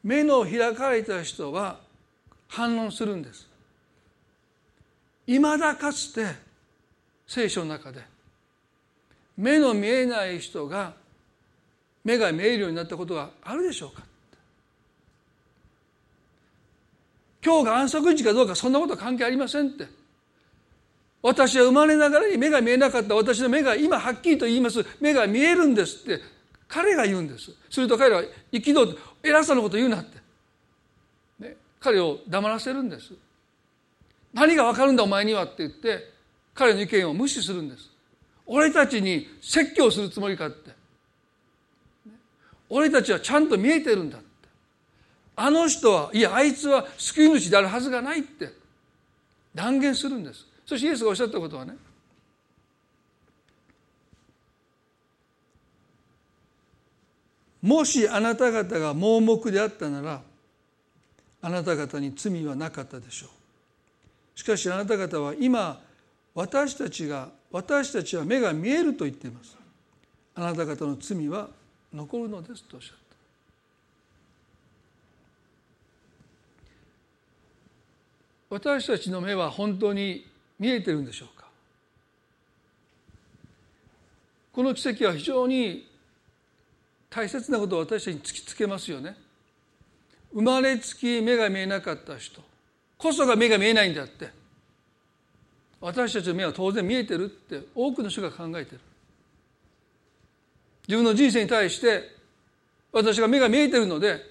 [0.03, 1.81] 目の開かれた人は
[2.49, 3.47] 反論するんです。
[5.27, 6.48] いまだかつて
[7.29, 8.03] 聖書の中で。
[9.37, 10.95] 目の見えない人が
[12.03, 14.03] 目が見えるようになったことがあるでしょうか。
[17.45, 19.87] 今日が安息日かどうかそんなこと関係ありませんって。
[21.23, 26.21] 私は生まれながらに目が見えなかった私の目が今はっきりと言います目が見えるんですって
[26.69, 27.53] 彼が言うんです。
[27.71, 30.19] すると彼は憤って偉さのこと言うなって、
[31.41, 33.13] ね、彼を黙らせるんです。
[34.33, 36.18] 何が分かるんだお前にはって言って
[36.59, 37.89] 彼の意見を無視するんです。
[38.45, 40.73] 俺たちに説教するつもりかって。
[42.69, 44.27] 俺たちはちゃんと見えてるんだって。
[45.37, 48.53] あの人はいやあいつは救い主であるはずがないって。
[49.55, 50.47] 断言するんです。
[50.67, 51.77] そしてイエスがおっしゃったことはね。
[57.63, 60.23] もしあなた方が盲目であったなら
[61.41, 64.39] あなた方に罪はなかったでしょう。
[64.39, 65.87] しかしあなた方は今
[66.35, 69.57] 私たちが私たちは目が見えると言っています。
[70.35, 71.49] あなた方の罪は
[71.93, 72.97] 残るのですとおっしゃっ
[78.51, 78.57] た。
[78.57, 80.27] 私たちの目は本当に
[80.59, 81.47] 見えてるんでしょうか？
[84.53, 85.89] この奇跡は非常に
[87.11, 89.17] 大切なことを私たちに突きつけますよね。
[90.33, 92.43] 生まれつき目が見えなかった人
[92.97, 94.31] こそが目が見えないんだって
[95.81, 98.81] 私たちの目は当然見えてるって多くの人が考えてる。
[100.89, 102.17] 自分の人生に対して
[102.91, 104.23] 私が目が見えてるので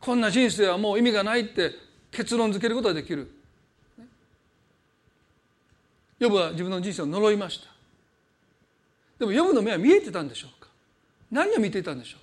[0.00, 1.72] こんな人生はもう意味がないって
[2.10, 3.30] 結論付けることができる。
[6.18, 7.68] ヨブは自分の人生を呪いました。
[9.18, 10.68] でもヨブの目は見えてたんでしょうか？
[11.30, 12.20] 何を見ていたんでしょう？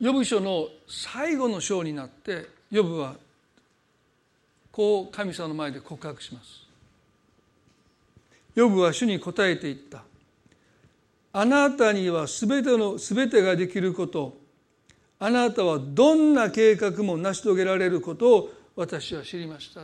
[0.00, 3.16] ヨブ書の最後の章になってヨブは
[4.70, 6.66] こう神様の前で告白します。
[8.54, 10.02] ヨブは主に答えていった。
[11.32, 14.36] あなたには全ての全てができること
[15.18, 19.82] あなたはどんな計画も成し遂げられることを私は知りました。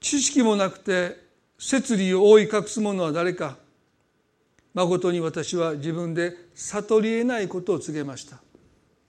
[0.00, 1.21] 知識もなくて
[1.64, 3.56] 摂理を覆い隠す者は誰か。
[4.74, 8.38] 誠に私は自分で悟り得ないことを告げました。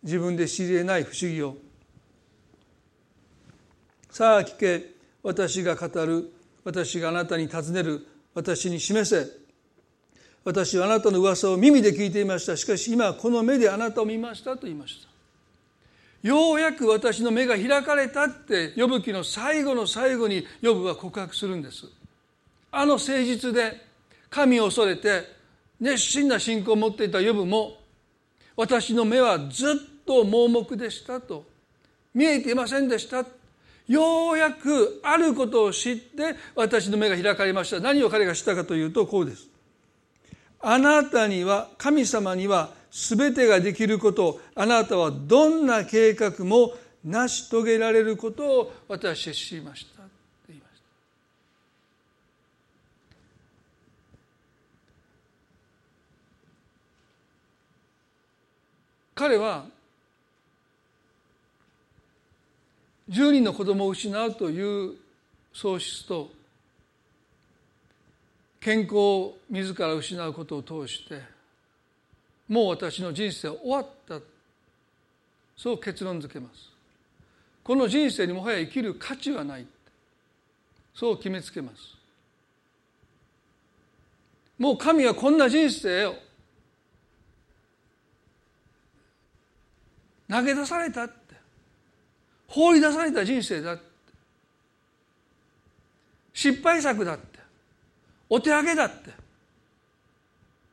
[0.03, 1.57] 自分で知り得ない不思議を。
[4.11, 4.93] さあ聞け。
[5.23, 6.31] 私が語る。
[6.63, 8.05] 私があなたに尋ねる。
[8.35, 9.31] 私に示せ。
[10.45, 12.55] 私はあなたの噂を耳で聞いていました。
[12.55, 15.09] しかし今この目であなたを見ましたと言いました。
[16.27, 21.87] ようやく私の目が開かれたって呼ぶ記の最後の最後に呼ぶは告白するんです。
[22.73, 23.79] あの誠実で
[24.29, 25.23] 神を恐れて
[25.79, 27.77] 熱心な信仰を持っていた呼ぶも
[28.55, 31.45] 私の目はずっと盲目でしたと
[32.13, 33.25] 見えていませんでした。
[33.87, 37.79] ようやくあることを知って私の目が開かれました。
[37.79, 39.47] 何を彼がしたかというとこうです。
[40.61, 50.03] あなたには神様には全てができることあなたはどんな計画も成し遂げられることを私は知りました
[50.47, 50.85] 言いました
[59.15, 59.65] 彼は
[63.09, 64.95] 10人の子供を失うという
[65.53, 66.31] 喪失と
[68.59, 71.21] 健康を自ら失うことを通して
[72.47, 74.19] もう私の人生は終わった
[75.55, 76.71] そう結論付けます。
[77.63, 79.65] この人生にもはや生きる価値はない
[80.93, 81.95] そう決めつけます。
[84.57, 86.15] もう神はこんな人生を
[90.33, 91.13] 投げ出されたって。
[92.47, 93.83] 放り出された人生だって。
[96.33, 97.37] 失敗作だって。
[98.29, 99.11] お手上げだって。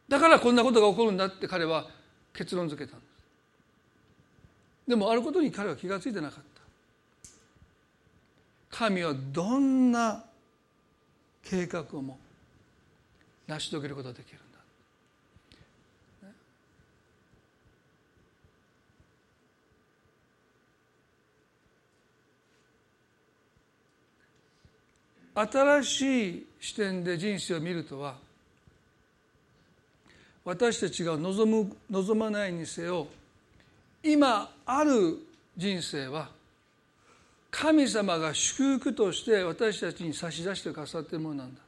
[0.08, 1.46] だからこんなことが起こるんだって。
[1.46, 1.86] 彼は
[2.32, 3.10] 結論付けたんです。
[4.88, 6.44] でもあることに彼は気が付いてなかっ
[8.70, 8.78] た。
[8.78, 10.24] 神はどんな
[11.44, 12.18] 計画をも
[13.46, 14.38] 成し遂げることができる
[25.34, 28.16] 新しい視点で人生を見るとは
[30.44, 33.06] 私たちが望む望まないにせよ
[34.02, 35.18] 今ある
[35.56, 36.28] 人生は
[37.50, 41.60] 神様が祝福として私たちに差し出してくださっているものなんだ。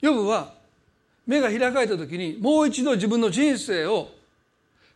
[0.00, 0.54] ヨブは
[1.26, 4.10] 目が開かれた時にもう一度自分の人生を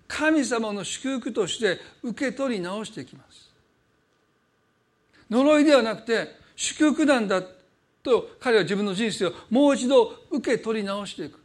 [0.07, 3.44] 神様の祝福として受け取り直していきます。
[5.31, 7.43] 呪いではなくて祝福なんだ
[8.03, 11.41] と彼は自分の人生をもう一度受け取り直していく。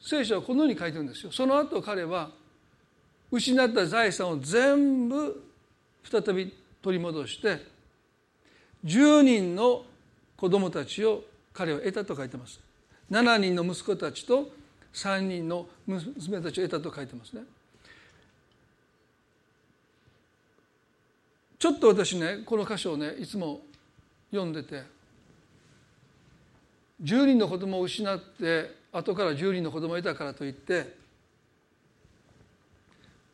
[0.00, 1.30] 聖書はこのように書いてるんですよ。
[1.30, 2.30] その後彼は
[3.30, 5.44] 失った財産を全部
[6.02, 6.52] 再び
[6.82, 7.64] 取り戻して
[8.84, 9.84] 10人の
[10.36, 12.60] 子供たちを彼は得たと書いてます。
[13.10, 14.50] 7人の息子たちと
[14.94, 17.42] 3人の娘たちを得たと書いてますね。
[21.60, 23.60] ちょっと私ねこの箇所をねいつも
[24.30, 24.82] 読んでて
[27.02, 30.96] 10人の子供を失って後から10人の子供を得たからといって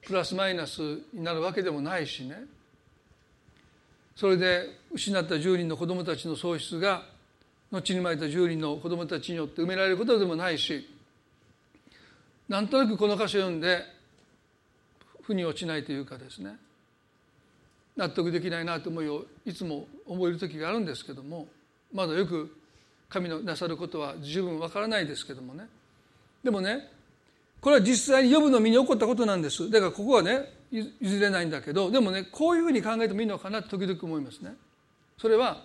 [0.03, 0.81] プラスマイナス
[1.13, 2.45] になるわけでもないしね。
[4.17, 7.05] それで失った10人の子供たちの喪失が
[7.71, 10.89] 後に生まれた10人の子供たちによって埋められることでもないし
[12.49, 13.83] なんとなくこの箇所読んで
[15.23, 16.57] 腑に落ちないというかですね。
[17.97, 21.49] 納得できないなと思いをいつも思える時があるんですけども
[21.93, 22.55] まだよく
[23.09, 25.69] 神のなさることは十分わからないですけどもね。
[26.43, 26.89] でもね
[27.61, 29.71] これは実際に予部の身に起こったことなんです。
[29.71, 34.55] だからここはね譲れないんだけどでもねこういうふうに考えてもいいのかなと時々思いますね。
[35.19, 35.65] それは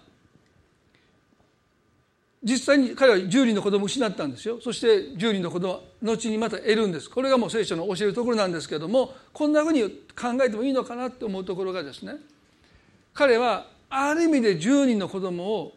[2.43, 12.15] 実際に彼は10人の子供を失ったんですよそして10人の子供は後にまた得るんですこれがもう聖書の教えるところなんですけどもこんなふうに考えてもいいのかなって思うところがですね
[13.13, 15.73] 彼はある意味で10人の子供を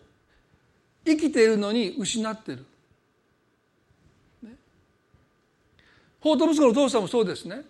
[1.05, 2.65] 生きているのに失っている。
[6.21, 7.63] 法と息子のお父さんもそうですね。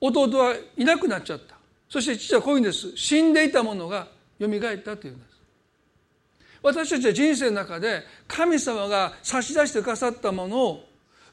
[0.00, 1.56] 弟はいなくなっちゃった。
[1.88, 2.96] そして父はこういうんです。
[2.96, 4.08] 死んでいたものが
[4.38, 5.35] よみがえったというんです。
[6.66, 10.84] 私たちは人生の中で神様が差し出してくださったものを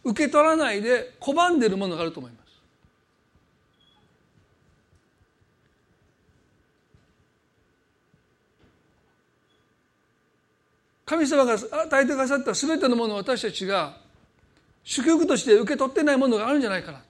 [0.04, 2.44] 受け取らないで拒んでいるものがあると思います。
[11.04, 13.98] 神様が与えてくださった全てのものを私たちが
[14.84, 17.08] 祝福として受け取ってないものがあるんじゃないかなって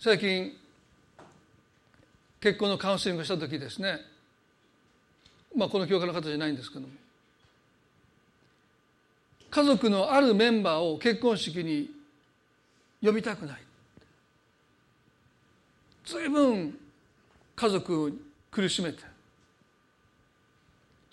[0.00, 0.52] 最近
[2.40, 4.13] 結婚のカウンセリングした時ですね
[5.56, 6.88] まあこの教会の方じゃないんですけども。
[9.50, 11.88] 家族のあるメンバーを結婚式に
[13.00, 13.60] 呼びたくない。
[16.04, 16.76] 随分
[17.54, 18.10] 家族を
[18.50, 19.14] 苦しめて。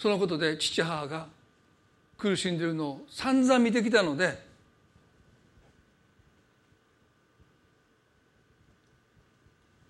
[0.02, 1.28] そのことで父母が
[2.18, 4.44] 苦しんでいるのを散々見てきたので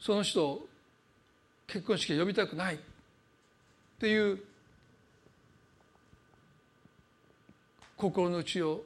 [0.02, 0.68] その人を
[1.68, 2.80] 結婚式呼びたくない。
[4.02, 4.40] っていう
[7.96, 8.82] 心の内を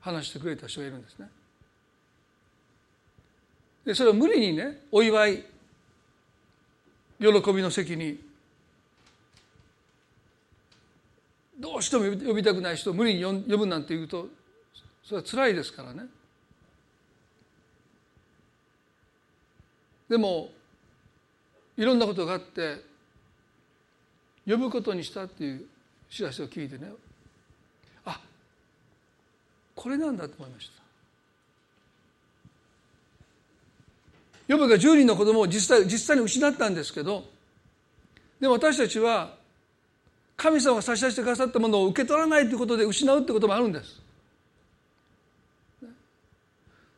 [0.00, 1.28] 話してくれた人がいるんですね。
[3.84, 5.44] でそれを無理にねお祝い
[7.20, 8.18] 喜びの席に
[11.56, 14.26] どうしても呼びたくない人を無理に呼ぶなんて言うと
[15.04, 16.06] それは辛いですからね
[20.08, 20.48] でも
[21.76, 22.89] いろんなことがあって
[24.46, 25.66] 呼ぶことにしたっていう
[26.10, 26.90] 知らせを聞いてね。
[28.04, 28.20] あ
[29.76, 30.80] これなんだと思いました。
[34.52, 37.24] 呼ぶが10人の子供を実際実際に失ったんですけど
[38.40, 39.36] でも私たちは
[40.36, 44.00] 神様が差し出してくださったものを受け取らないということで失うってこともあるんです。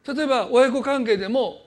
[0.06, 1.66] 例えば親子関係でも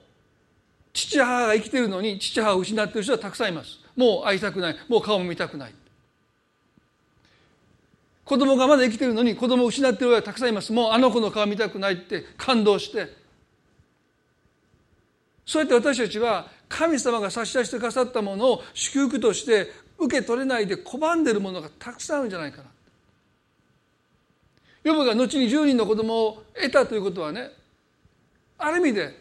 [0.92, 3.85] 父母が生きているのに父母を失っている人はたくさんいます。
[3.96, 4.76] もう会いたくない。
[4.88, 5.74] もう顔も見たくない。
[8.24, 10.74] 子供がまだ生きてるのに子供を失っている親はたくさんいます。
[10.74, 13.26] もうあの子の顔見たくないって感動して。
[15.46, 22.64] そうやって私たちは神様が差し出してくださったものを祝福として受け取れないで拒んでいるものがたくさんあるんじゃないかな。
[24.84, 27.50] ヨブが後に10人の子供を得たということはね
[28.58, 29.20] ある意味で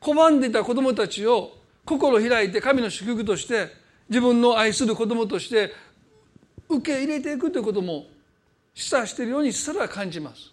[0.00, 1.52] 拒んでいた子供たちを
[1.84, 3.68] 心を開いて神の祝福として
[4.08, 5.72] 自分の愛する子供として
[6.68, 8.06] 受け入れていくということも
[8.74, 10.50] 示唆しているようにすら感じます。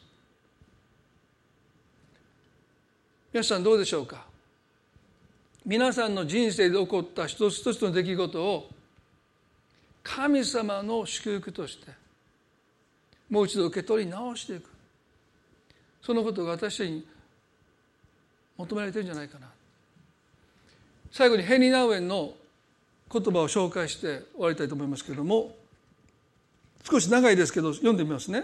[3.31, 4.25] 皆さんどうでしょうか？
[5.65, 8.69] 皆さんの人生で起こった一つ一つの出来事を
[10.01, 11.91] 神様の祝福として
[13.29, 14.69] もう一度受け取り直していく。
[16.01, 17.05] そのことが私たちに
[18.57, 19.47] 求められてるんじゃないかな。
[21.11, 22.33] 最後にヘンリー・ナウエンの
[23.11, 25.55] 言葉を紹介して終わりたいと思いますけれども
[26.89, 28.43] 少し長いですけど読んでみますね。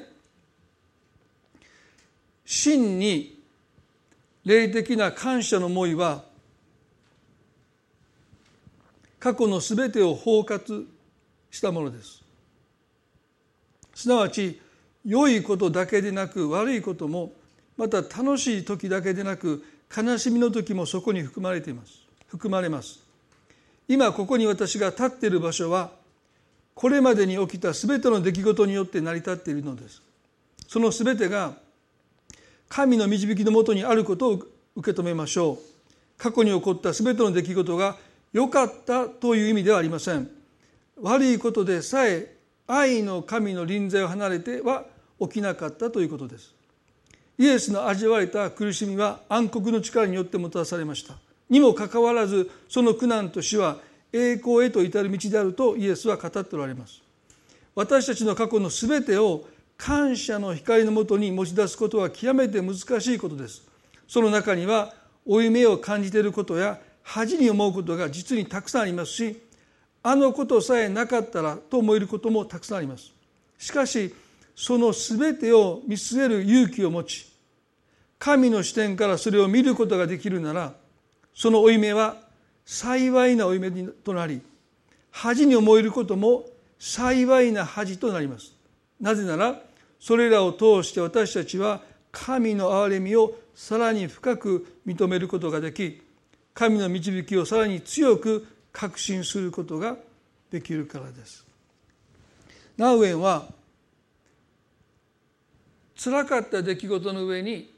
[2.46, 3.40] 真に
[4.44, 6.24] 霊的な感謝の思いは
[9.20, 10.86] 過去のすべてを包括
[11.50, 12.24] したものです
[13.96, 14.62] すなわち
[15.04, 17.34] 良いことだけでなく悪いことも
[17.78, 19.64] また楽しい時だけでなく
[19.96, 22.05] 悲しみの時もそこに含まれています
[22.36, 23.00] 含まれます。
[23.88, 25.92] 今ここに私が立っている場所は
[26.74, 30.02] これまでに起きた全ての出来事によって成り立っているのです。
[30.68, 31.54] その全てが
[32.68, 34.34] 神の導きのもとにあることを
[34.76, 35.58] 受け止めましょう。
[36.18, 37.98] 過去に起こった全ての出来事が
[38.34, 40.30] 良かったという意味ではありません。
[41.02, 42.36] 悪いことでさえ
[42.68, 44.86] 愛の神の臨在を離れては
[45.22, 46.54] 起きなかったということです。
[47.38, 51.16] イエスの味わえた苦しみは暗黒の力によってもたらされました。
[51.50, 53.78] にもかかわらずその苦難と死は
[54.12, 57.02] 栄光へと至る道であるとイエスは語っておられます。
[57.76, 59.46] 私たちの過去の全てを
[59.78, 63.64] 感謝の光のもとに持ち出すことは極めて難しいことです。
[64.08, 64.94] その中には
[65.26, 69.42] 負い目を感じていることや恥に思うことが実にたくさんありますし
[70.02, 73.12] あのことさえなかったらと思えることもたくさんあります。
[73.58, 74.14] しかし
[74.56, 77.30] その全てを見据える勇気を持ち
[78.18, 80.74] 神の視点からそれを見ることができるなら
[81.36, 82.18] その負い目は
[82.66, 84.42] 幸いな負い目となり
[85.12, 86.46] 恥に思えることも
[86.80, 88.54] 幸いな恥となります。
[89.00, 89.62] なぜなら
[90.00, 91.82] それらを通して私たちは
[92.12, 96.02] 神の憐れみをさらに深く認めることができ
[96.54, 99.98] 神の導きをさらに強く確信することが
[100.52, 101.46] できるからです。
[102.78, 103.48] ナウエンは
[106.02, 107.74] 辛かった出来事の上に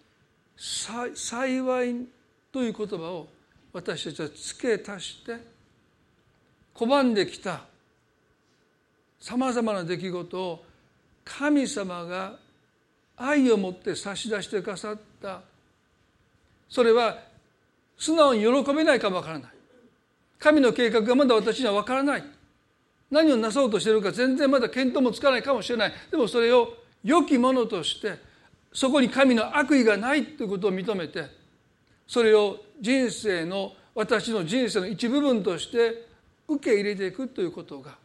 [0.58, 2.08] 幸い
[2.52, 3.28] という言葉を
[3.78, 5.38] 私たちは付け足して
[6.74, 7.62] 拒んできた
[9.20, 10.66] さまざまな出来事を
[11.24, 12.38] 神様が
[13.16, 15.42] 愛を持って差し出してくださった。
[16.70, 17.18] それは
[17.98, 19.52] 素直に喜べないかもわからない。
[20.40, 22.24] 神の計画がまだ私にはわからない。
[23.12, 25.94] 何をなそうとしているか全然まだ見当もつかないかもしれない。
[26.10, 26.74] でもそれを
[27.04, 28.16] 良きものとして
[28.74, 31.26] そこに神の悪意がないということを認めて
[32.08, 36.08] それを人生の私の人生の一部分として
[36.48, 37.96] 受け入れていくということが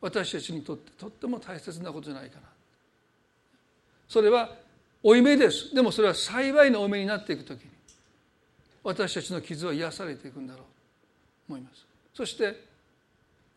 [0.00, 2.42] 私たちにとってとっても大切なことじゃないかな。
[4.08, 4.56] それは
[5.02, 5.74] 負い目です。
[5.74, 7.70] でもそれは幸いの負い目になっていく時に
[8.82, 10.62] 私たちの傷は癒されていくんだろう。
[10.62, 10.68] と
[11.50, 11.86] 思います。
[12.14, 12.64] そして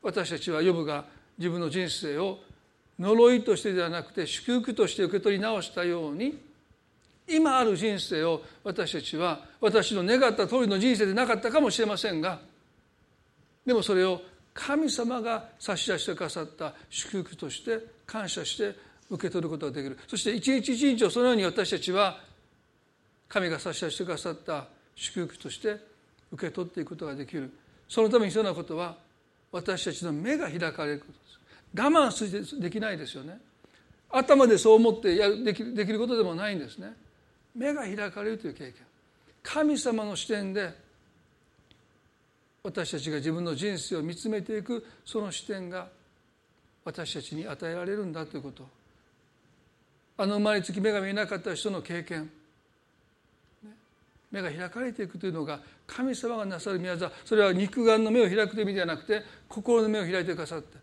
[0.02, 1.06] 私たちはヨブが
[1.38, 2.40] 自分の人生を
[3.00, 6.38] 呪いとしてではなくて祝福として受け取り直したように
[7.28, 12.40] 今ある人生を私たちは私の願った通りの人生でなかったかもしれませんが
[13.66, 14.22] でもそれを
[14.54, 18.76] 神様が差し出してくださった祝福として感謝して
[19.10, 19.98] 受け取ることができる。
[20.08, 22.20] そして一日一日をそのように私たちは
[23.28, 25.78] 神が差し出してくださった祝福として
[26.32, 27.52] 受け取っていくことができる。
[27.88, 28.96] そのために必要なことは
[29.52, 31.40] 私たちの目が開かれることです。
[31.76, 33.40] 我慢するできないですよね。
[34.12, 36.94] 頭でそう思ってやるできできることでもないんですね。
[37.56, 38.74] 目が開かれるという経験。
[39.42, 40.74] 神様の視点で
[42.64, 45.90] 私たちが自分の人生を見つめていくその視点が
[46.86, 48.68] 私たちに与えられるんだということ。
[50.16, 52.30] あの生まれつき目が見えなかった人の経験。
[54.32, 57.12] 目が開かれていくというのが神様がなさる宮沢。
[57.26, 60.78] それは肉眼の目を開くという意味ではなくて心の目を開いてくださって。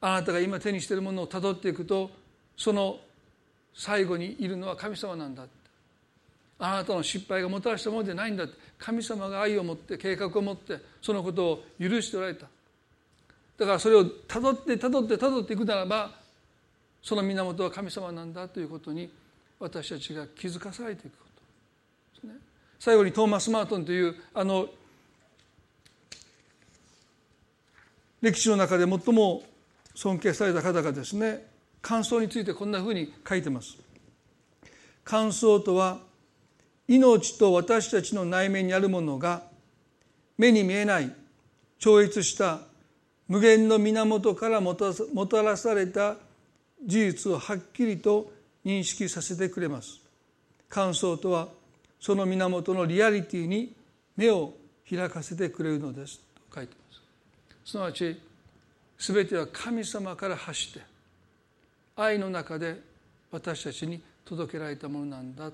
[0.00, 2.10] あなたが今手にしているものをたどっていくと
[2.56, 3.00] その
[3.74, 5.44] 最後にいるのは神様なんだ
[6.58, 8.46] あなたの失敗がもたらしたものでないんだ
[8.78, 12.46] 神様が愛を持って計画を持ってそのことを許しておられた。
[13.58, 16.10] だからそれをたどってたどってたどっていくならば
[17.02, 19.10] その源は神様なんだということに
[19.58, 21.24] 私たちが気づかされていくこ
[22.22, 22.28] と。
[22.78, 24.68] 最後にトーマス・マートンというあの
[28.20, 29.42] 歴史の中で最も
[29.94, 31.46] 尊敬された方がですね
[31.84, 33.76] 感想についてこんなふうに書いてます。
[35.04, 35.98] 感想とは
[36.88, 39.42] 命と私たちの内面にあるものが
[40.38, 41.14] 目に見えない
[41.78, 42.60] 超越した
[43.28, 46.16] 無限の源からもたらされた
[46.82, 48.32] 事実をはっきりと
[48.64, 50.00] 認識させてくれます。
[50.70, 51.48] 感想とは
[52.00, 53.74] その源のリアリティに
[54.16, 54.54] 目を
[54.88, 56.94] 開かせてくれるのですと書いてま
[57.64, 58.18] すすなわち
[58.98, 60.93] 全ては神様から発して
[61.96, 62.80] 愛の中で
[63.30, 65.50] 私たちに届けられたものなんだ。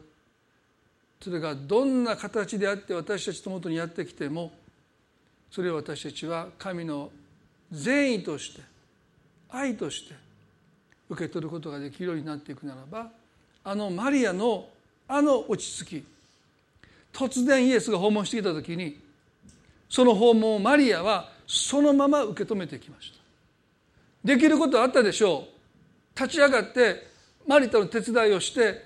[1.20, 4.52] それがどんな形であって私たちのもとにやってきても
[5.50, 7.10] それを私たちは神の
[7.70, 8.62] 善意として
[9.50, 10.14] 愛として
[11.10, 13.10] 受け取ることができるようになっていくならば
[13.64, 14.68] あのマリアの
[15.06, 16.04] あの落ち着き
[17.12, 18.98] 突然イエスが訪問してきた時に
[19.88, 23.18] その訪問をマリアはそのまま受け止めてきました。
[24.24, 25.59] できることはあったでしょう。
[26.20, 27.08] 立ち上がって
[27.46, 28.84] マリタの手伝いをして、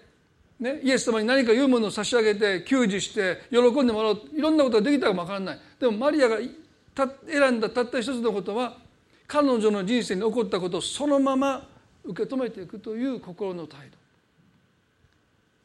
[0.61, 4.21] ね、イエス様に何か言うものを差し上げて給仕して喜んでもらう。
[4.33, 5.61] いろんなことができたかもわからない。
[5.81, 8.79] でもマリアが選んだたった一つのことは
[9.27, 11.67] 彼女の人生に起こったことをそのまま
[12.05, 13.97] 受け止めていくという心の態度。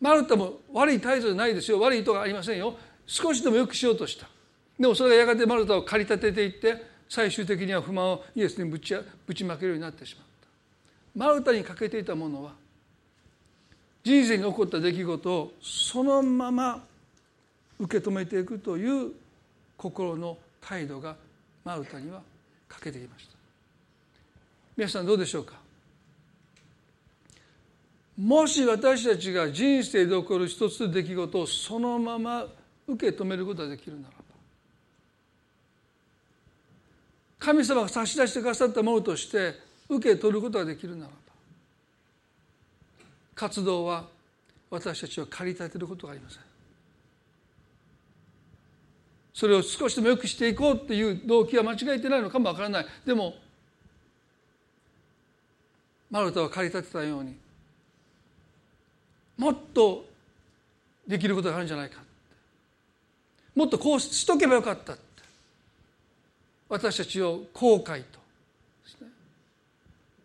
[0.02, 1.80] マルタも悪い態度じゃないですよ。
[1.80, 2.76] 悪い意図がありませんよ。
[3.06, 4.28] 少しでもよくしようとした。
[4.80, 8.96] でもそれがやがてマルタを駆り立てていって最終的には不満をイエスにぶち
[9.28, 10.29] ぶちまけるようになってしまった
[11.20, 12.54] マルタに欠けていたものは
[14.06, 16.82] 人生に起こった出来事をそのまま
[17.78, 19.12] 受け止めていくという
[19.76, 21.18] 心の態度が
[21.66, 22.22] マルタには
[22.70, 23.34] 欠けていました。
[24.78, 25.56] 皆さんどうでしょうか？
[28.18, 32.46] もし私たちが人生で起こる一つの出来事をそのまま
[32.88, 34.14] 受け止めることができるならば
[37.40, 41.16] 神様が差し出してくださったものとして受け取ることができるならば
[43.36, 44.06] 活動は
[44.70, 46.42] 私たちを駆り立てることがありません。
[49.34, 52.86] それを少しでも良くしていこうっていう動機は間違えてないのかもわからない。
[53.06, 53.36] でも
[56.12, 57.36] マルタは駆り立てたように
[59.38, 60.06] もっと
[61.08, 62.02] できることがあるんじゃないか
[63.56, 65.10] もっとこうしとけばよかったって。
[66.70, 68.19] 私たちを後悔と、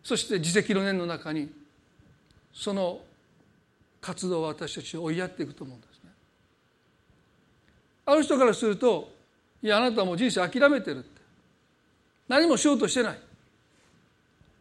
[0.05, 1.49] そして自責の念の中に
[2.53, 2.99] その
[3.99, 6.11] 活動は私たちを追いやっていくと思うんですね。
[8.05, 9.11] ある人からすると
[9.63, 11.21] いやあなたはもう人生諦めてるって。
[12.27, 13.19] 何もしようとしてない。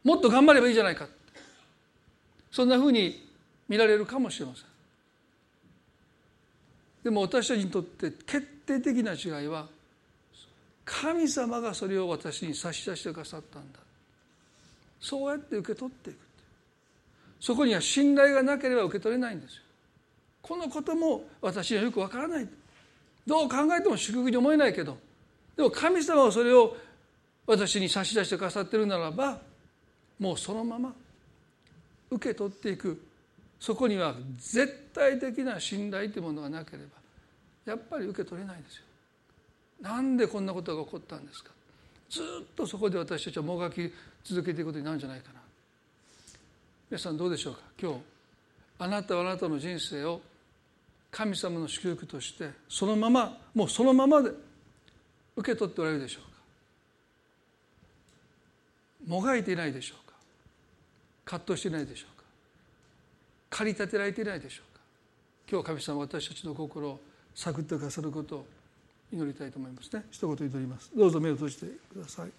[0.02, 1.06] もっと頑張ればいいじゃないか
[2.50, 3.28] そんなふうに
[3.68, 4.64] 見られるかもしれません。
[7.02, 9.66] でも私たちにとって決定的な違いは
[10.86, 13.83] 神様がそれを私に差し出してくださったんだ。
[15.04, 16.16] そうやって受け取っていく
[17.40, 19.62] そこには信頼がなければ受け取れないんですよ
[20.40, 22.48] このことも私にはよくわからない
[23.26, 24.96] どう考えても祝福に思えないけど
[25.56, 26.76] でも神様はそれを
[27.46, 29.38] 私に差し出してくださってるならば
[30.18, 30.94] もうそのまま
[32.10, 33.02] 受け取っていく。
[33.58, 36.90] そこには絶対的な信頼というものがなければ。
[37.64, 38.82] やっぱり受け取れないですよ。
[39.80, 41.50] なんでこんなことが起こったんですか？
[42.10, 42.24] ずっ
[42.54, 43.92] とそこで私たちはもがき
[44.24, 45.40] 続けていくことになるんじゃないかな。
[46.90, 47.60] 皆さんどうでしょうか？
[47.80, 47.98] 今日
[48.78, 50.20] あなたはあなたの人生を
[51.10, 54.30] 神様の祝福としてそのままもうそのままで
[55.36, 56.28] 受け取っておられるでしょうか？
[59.06, 60.14] もがいていないでしょうか？
[61.24, 62.24] 葛藤していないでしょうか？
[63.50, 64.80] 駆り立てられていないでしょうか？
[65.50, 67.00] 今日神様私たちの心を
[67.34, 68.46] 探ってくださることを
[69.12, 70.04] 祈りたいと思いますね。
[70.10, 70.90] 一言祈ります。
[70.96, 72.30] どうぞ目を閉じてください。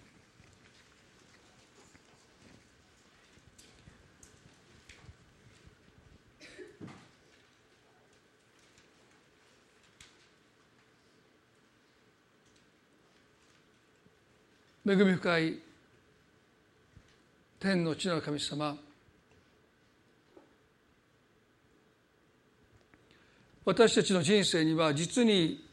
[14.88, 15.58] 恵み深い
[17.58, 18.76] 天の地の神様。
[23.64, 25.65] 私たちの人生には実に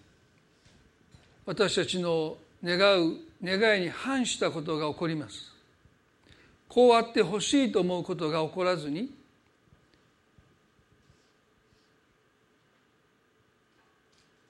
[1.45, 5.51] 私たちの願う願いに反したことが起こります。
[6.69, 9.13] こうあってほしいと思うことが起こらずに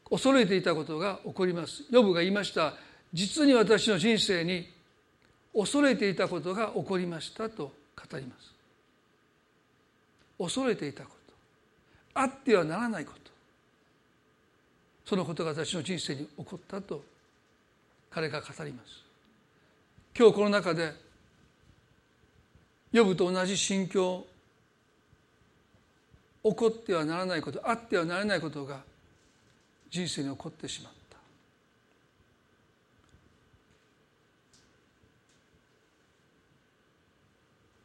[0.10, 1.84] 恐れていたことが起こります。
[1.90, 2.76] ヨブが言いました。
[3.12, 4.72] 実に私の人生に
[5.56, 7.74] 恐れていたことが起こりましたと
[8.10, 8.54] 語ります。
[10.38, 11.34] 恐れていたこと。
[12.14, 13.33] あってはならないこと。
[15.06, 17.04] そのことが私の人生に起こったと
[18.10, 19.04] 彼が語ります。
[20.18, 20.94] 今日この中で
[22.94, 24.26] 呼ぶと同じ心境
[26.44, 28.82] 起こってはならないことあってはならないことが
[29.90, 31.18] 人生に起こってしまった。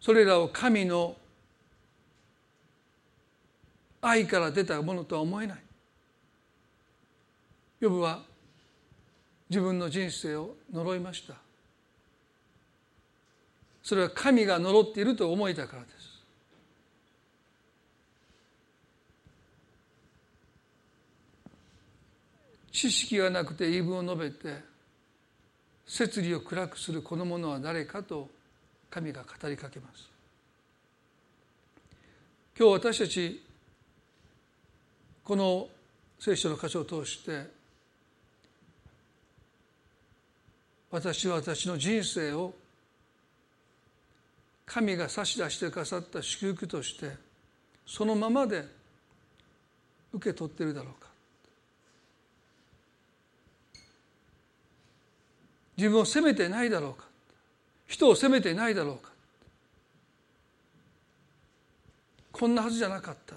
[0.01, 1.17] それらを神の
[4.01, 5.68] 愛から出たものとは思えない。
[7.81, 8.23] ヨブは
[9.49, 11.35] 自分の人生を呪いました。
[13.83, 16.09] それは神が呪っていると思えたからです。
[22.73, 24.63] 知識がなくて言い分を述べて
[25.87, 28.29] 摂理を暗くするこの者は誰かと
[28.91, 30.09] 神が語りかけます。
[32.59, 33.43] 今日私たち
[35.25, 35.69] この
[36.21, 37.58] 聖書の箇所を通して
[40.91, 42.55] 私は私の人生を
[44.65, 47.13] 神が差し出してくださった祝福として
[47.87, 48.65] そのままで
[50.13, 51.09] 受け取っているだろうか。
[55.77, 57.07] 自分を責めてないだろうか。
[57.87, 59.11] 人を責めてないだろうか。
[62.33, 63.37] こんなはずじゃなかった。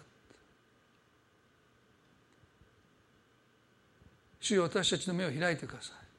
[4.40, 6.11] 主よ私たちの目を開いてください。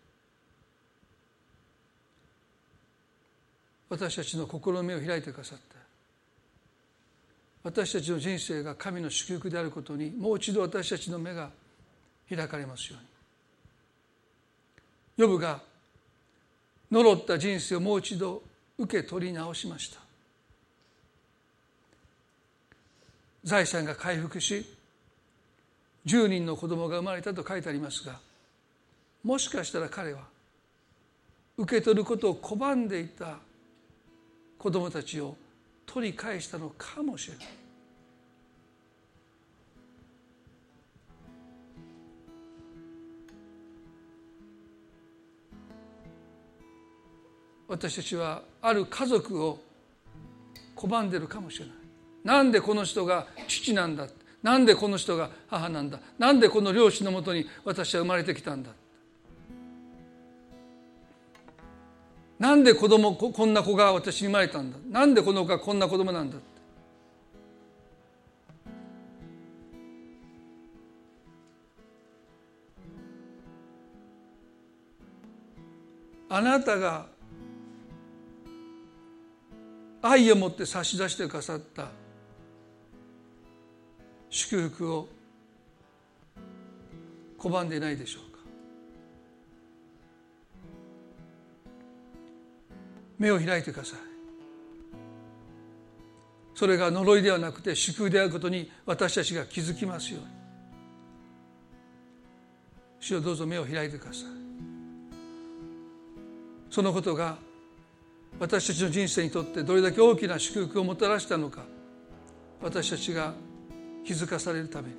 [3.93, 5.64] 私たちの心の目を開いてくださって
[7.62, 11.51] 私たちの人生が神の祝福であることにもう一度私たちの目が
[12.26, 13.09] 開かれますように。
[15.18, 15.61] ヨブが
[16.90, 18.43] 呪った人生をもう一度
[18.78, 20.01] 受け取り直しました。
[23.45, 24.64] 財産が回復し
[26.07, 28.18] 10人の子供が生まれたと書いてありますが
[29.22, 30.22] もしかしたら彼は
[31.59, 33.36] 受け取ることを拒んでいた
[34.62, 35.34] 子供たちを
[35.84, 37.46] 取り返したのかもしれない。
[47.66, 49.58] 私たちはある家族を
[50.76, 51.74] 拒んでるかもしれない。
[52.22, 54.06] なんでこの人が父なんだ？
[54.44, 55.98] なんでこの人が母なんだ？
[56.20, 58.70] なんでこの両親のもとに私は生まれてきたんだ？
[62.43, 64.78] なんで子供こんな子が私に生まれたんだ？
[64.90, 66.47] なんでこの子がこんな子供なんだって？
[76.30, 77.07] あなたが
[80.03, 81.90] 愛を持って差し出してくださった
[84.30, 85.09] 祝福を
[87.38, 88.32] 拒んでいないでしょう。
[93.22, 93.98] 目を開いてください。
[96.56, 100.26] それが呪いではなくて祝福であることに私たちが気づきますように。
[102.98, 104.22] 主をどうぞ目を開いてください。
[106.68, 107.38] そのことが
[108.40, 111.62] 私たちの人生にとってどれだけ大きな祝福をもたらしたのか
[112.60, 113.34] 私たちが
[114.04, 114.94] 気づかされるために。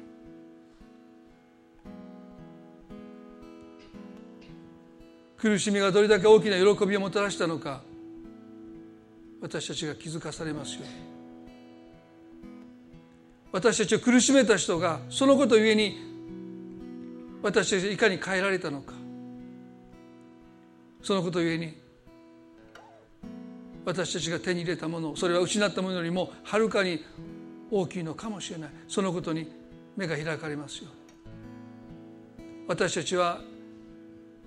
[5.38, 7.82] 苦しみがどれだけ大きな喜びをもたらしたのか
[9.44, 10.89] 私たちが気づかされますように。
[13.52, 15.98] 私たちを苦しめた人がそのことゆえに
[17.44, 18.94] 私たちがいかに変えられたのか。
[21.04, 21.78] そのことゆえに
[23.84, 27.04] 私たちが手に入れたものそれは失ったものよりもはるかに
[27.70, 28.70] 大きいのかもしれない。
[28.88, 29.52] そのことに
[29.98, 30.89] 目が開かれますよ
[32.70, 33.41] 私たちは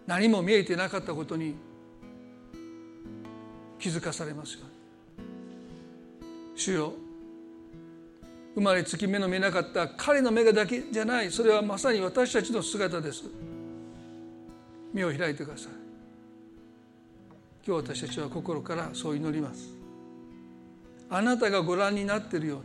[0.07, 1.55] 何も見えてなかったことに
[3.79, 4.76] 気づかされますように。
[6.57, 6.93] 主よ。
[8.55, 11.31] 生まれつき目の見えなかった彼の目がだけじゃない。
[11.31, 13.25] それはまさに私たちの姿です。
[14.93, 15.73] 目を開いてください。
[17.67, 19.69] 今日私たちは心からそう祈ります。
[21.11, 22.63] あなたがご覧になっているよ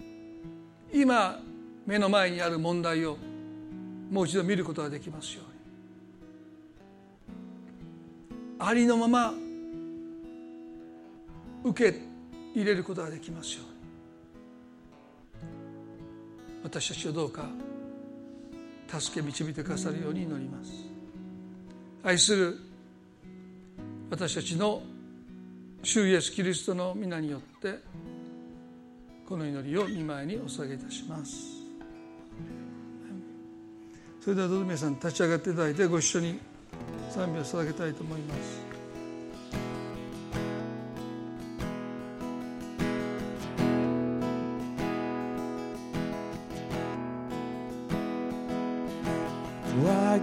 [0.00, 1.38] うに今
[1.86, 3.18] 目の前にある問題を
[4.10, 5.54] もう一度見ることができますように。
[8.58, 9.34] ありのまま
[11.64, 12.13] 受け
[12.54, 13.74] 入れることができますように。
[16.62, 17.48] 私たちをどうか
[18.88, 20.70] 助け導いてくださるように祈ります。
[22.02, 22.58] 愛する
[24.10, 24.82] 私たちの
[25.82, 27.78] 主イエスキリストの皆によって
[29.26, 31.54] この祈りを見舞いにお捧げいたします。
[34.20, 36.38] それではどうぞ皆さん立ち上がっていただいてご一緒に
[37.10, 38.63] 賛美を捧げたいと思います。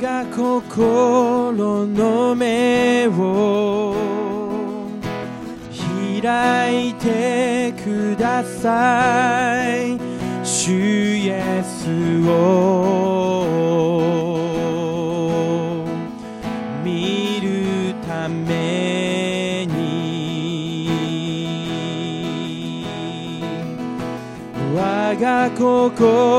[0.01, 3.93] が心の目を
[6.19, 9.99] 開いてください。
[10.43, 11.87] 主イエス
[12.27, 13.45] を
[16.83, 20.89] 見るために。
[24.75, 26.30] 我が心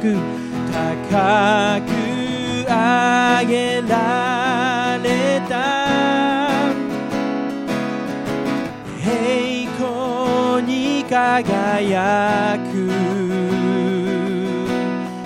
[0.00, 0.16] く
[0.72, 1.90] 高く
[2.64, 5.54] 上げられた。
[9.04, 12.88] 栄光に輝く。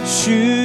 [0.04, 0.61] 主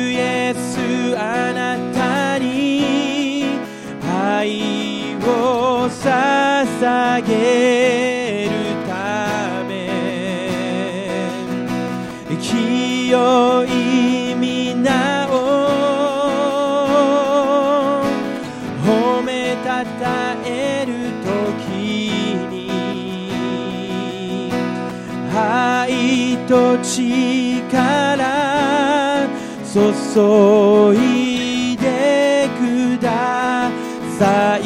[27.69, 29.27] 力
[29.73, 33.69] 注いでくだ
[34.17, 34.63] さい。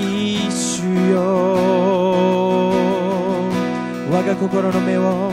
[0.51, 1.19] 主よ
[4.11, 5.31] 我が心の目を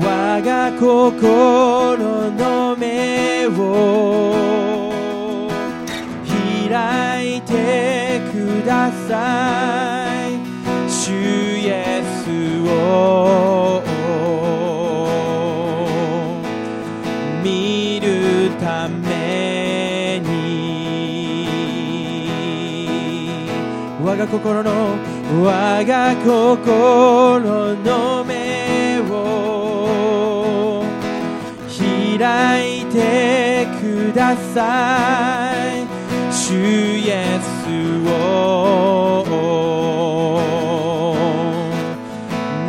[0.00, 4.90] 我が心の目を
[6.70, 10.32] 開いてください。
[10.90, 12.28] 主イエス
[12.68, 13.71] を。
[24.22, 24.96] が心の
[25.42, 30.84] 我が心の目を
[31.68, 35.86] 開いてください。
[36.32, 36.54] 主
[36.98, 37.66] イエス
[38.08, 39.24] を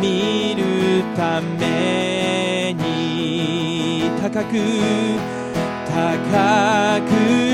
[0.00, 4.58] 見るために高く
[5.88, 7.53] 高く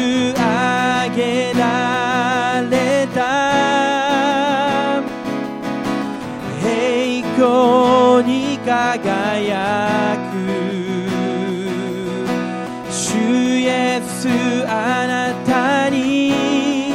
[8.80, 10.40] 輝く
[12.90, 14.26] 主イエス
[14.66, 16.94] あなたに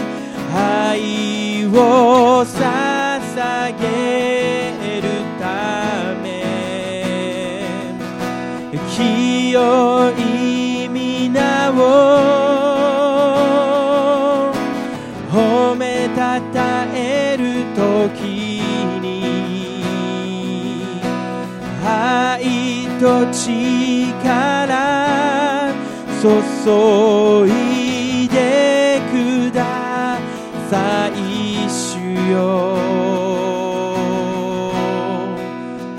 [0.52, 5.04] 愛を捧げる
[5.40, 5.46] た
[6.24, 6.26] め。
[8.90, 9.95] 清
[26.66, 26.72] 注
[27.47, 29.13] いでく
[29.53, 30.18] だ
[30.68, 30.74] さ
[31.09, 32.01] い主
[32.32, 32.74] よ。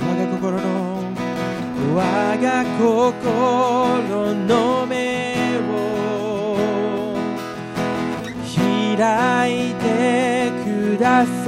[0.02, 0.66] 我が心の
[1.94, 2.00] 我
[2.38, 4.96] が心の目
[5.70, 5.76] を
[8.56, 11.46] 開いてくださ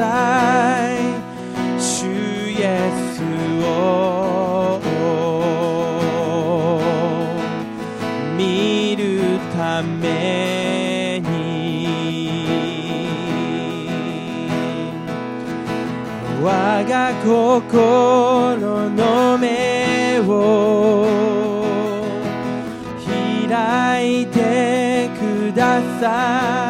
[0.93, 1.83] い。
[1.83, 2.07] 主
[2.53, 3.19] イエス
[3.67, 4.18] を。
[16.89, 21.07] が心の目を
[23.47, 26.68] 開いてください。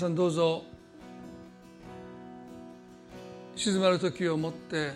[0.00, 0.64] さんどうぞ。
[3.54, 4.92] 静まる時をもって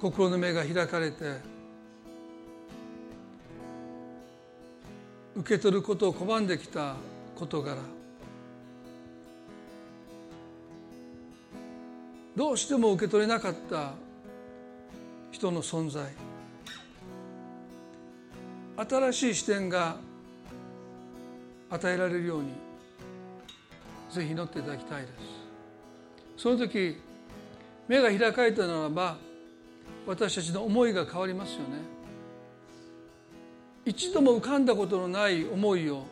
[0.00, 1.36] 心の目が開かれて
[5.36, 6.96] 受け取ることを拒んできた
[7.36, 7.76] 事柄
[12.34, 13.92] どうしても受け取れなかった
[15.30, 16.12] 人の存在
[18.76, 19.98] 新しい視点が
[21.70, 22.50] 与えられるように
[24.10, 25.12] ぜひ祈っていただきたいです。
[26.36, 26.96] その時
[27.88, 29.16] 目が開かれたならば
[30.06, 31.64] 私たちの思いが変わりますよね。
[33.84, 36.04] 一度も浮かんだことのない思いを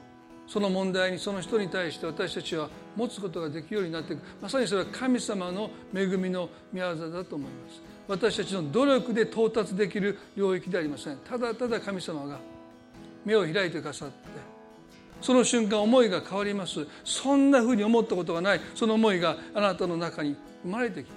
[0.47, 4.23] その問題にその人に対して私たちは持つことができるようになっていく。
[4.41, 7.83] まさにそれは神様の恵みの御業だと思います。
[8.07, 11.19] 私たちの努力で到達できる領域ではありません。
[11.19, 12.39] ただただ神様が
[13.25, 14.54] 目を開いてくださって
[15.21, 16.87] その瞬間思いが変わります。
[17.05, 18.61] そんなふうに思ったことがない。
[18.75, 21.17] その思いがあなたの中に生まれてきま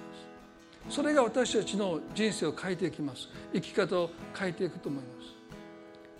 [0.88, 0.96] す。
[0.96, 3.28] それが私たちの人生を変えていきます。
[3.52, 5.38] 生き方を変えていくと思います。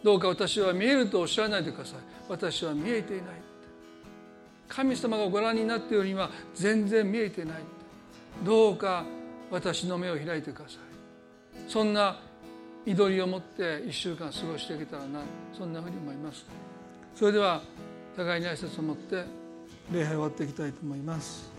[0.02, 1.98] どうか私は見えるとおっしゃらないでください。
[2.28, 3.26] 私は見えていない。
[4.68, 7.56] 神様がご覧になっているようには全然見えていない。
[8.44, 9.04] どうか
[9.50, 10.78] 私の目を開いてください。
[11.70, 12.20] そんな
[12.84, 15.20] 祈りを持って一週間過ごしていけたらな。
[15.56, 16.44] そんなふうに思います。
[17.18, 17.60] それでは
[18.16, 19.24] 互いに挨拶を持って
[19.92, 21.57] 礼拝を終わっていきたいと思います。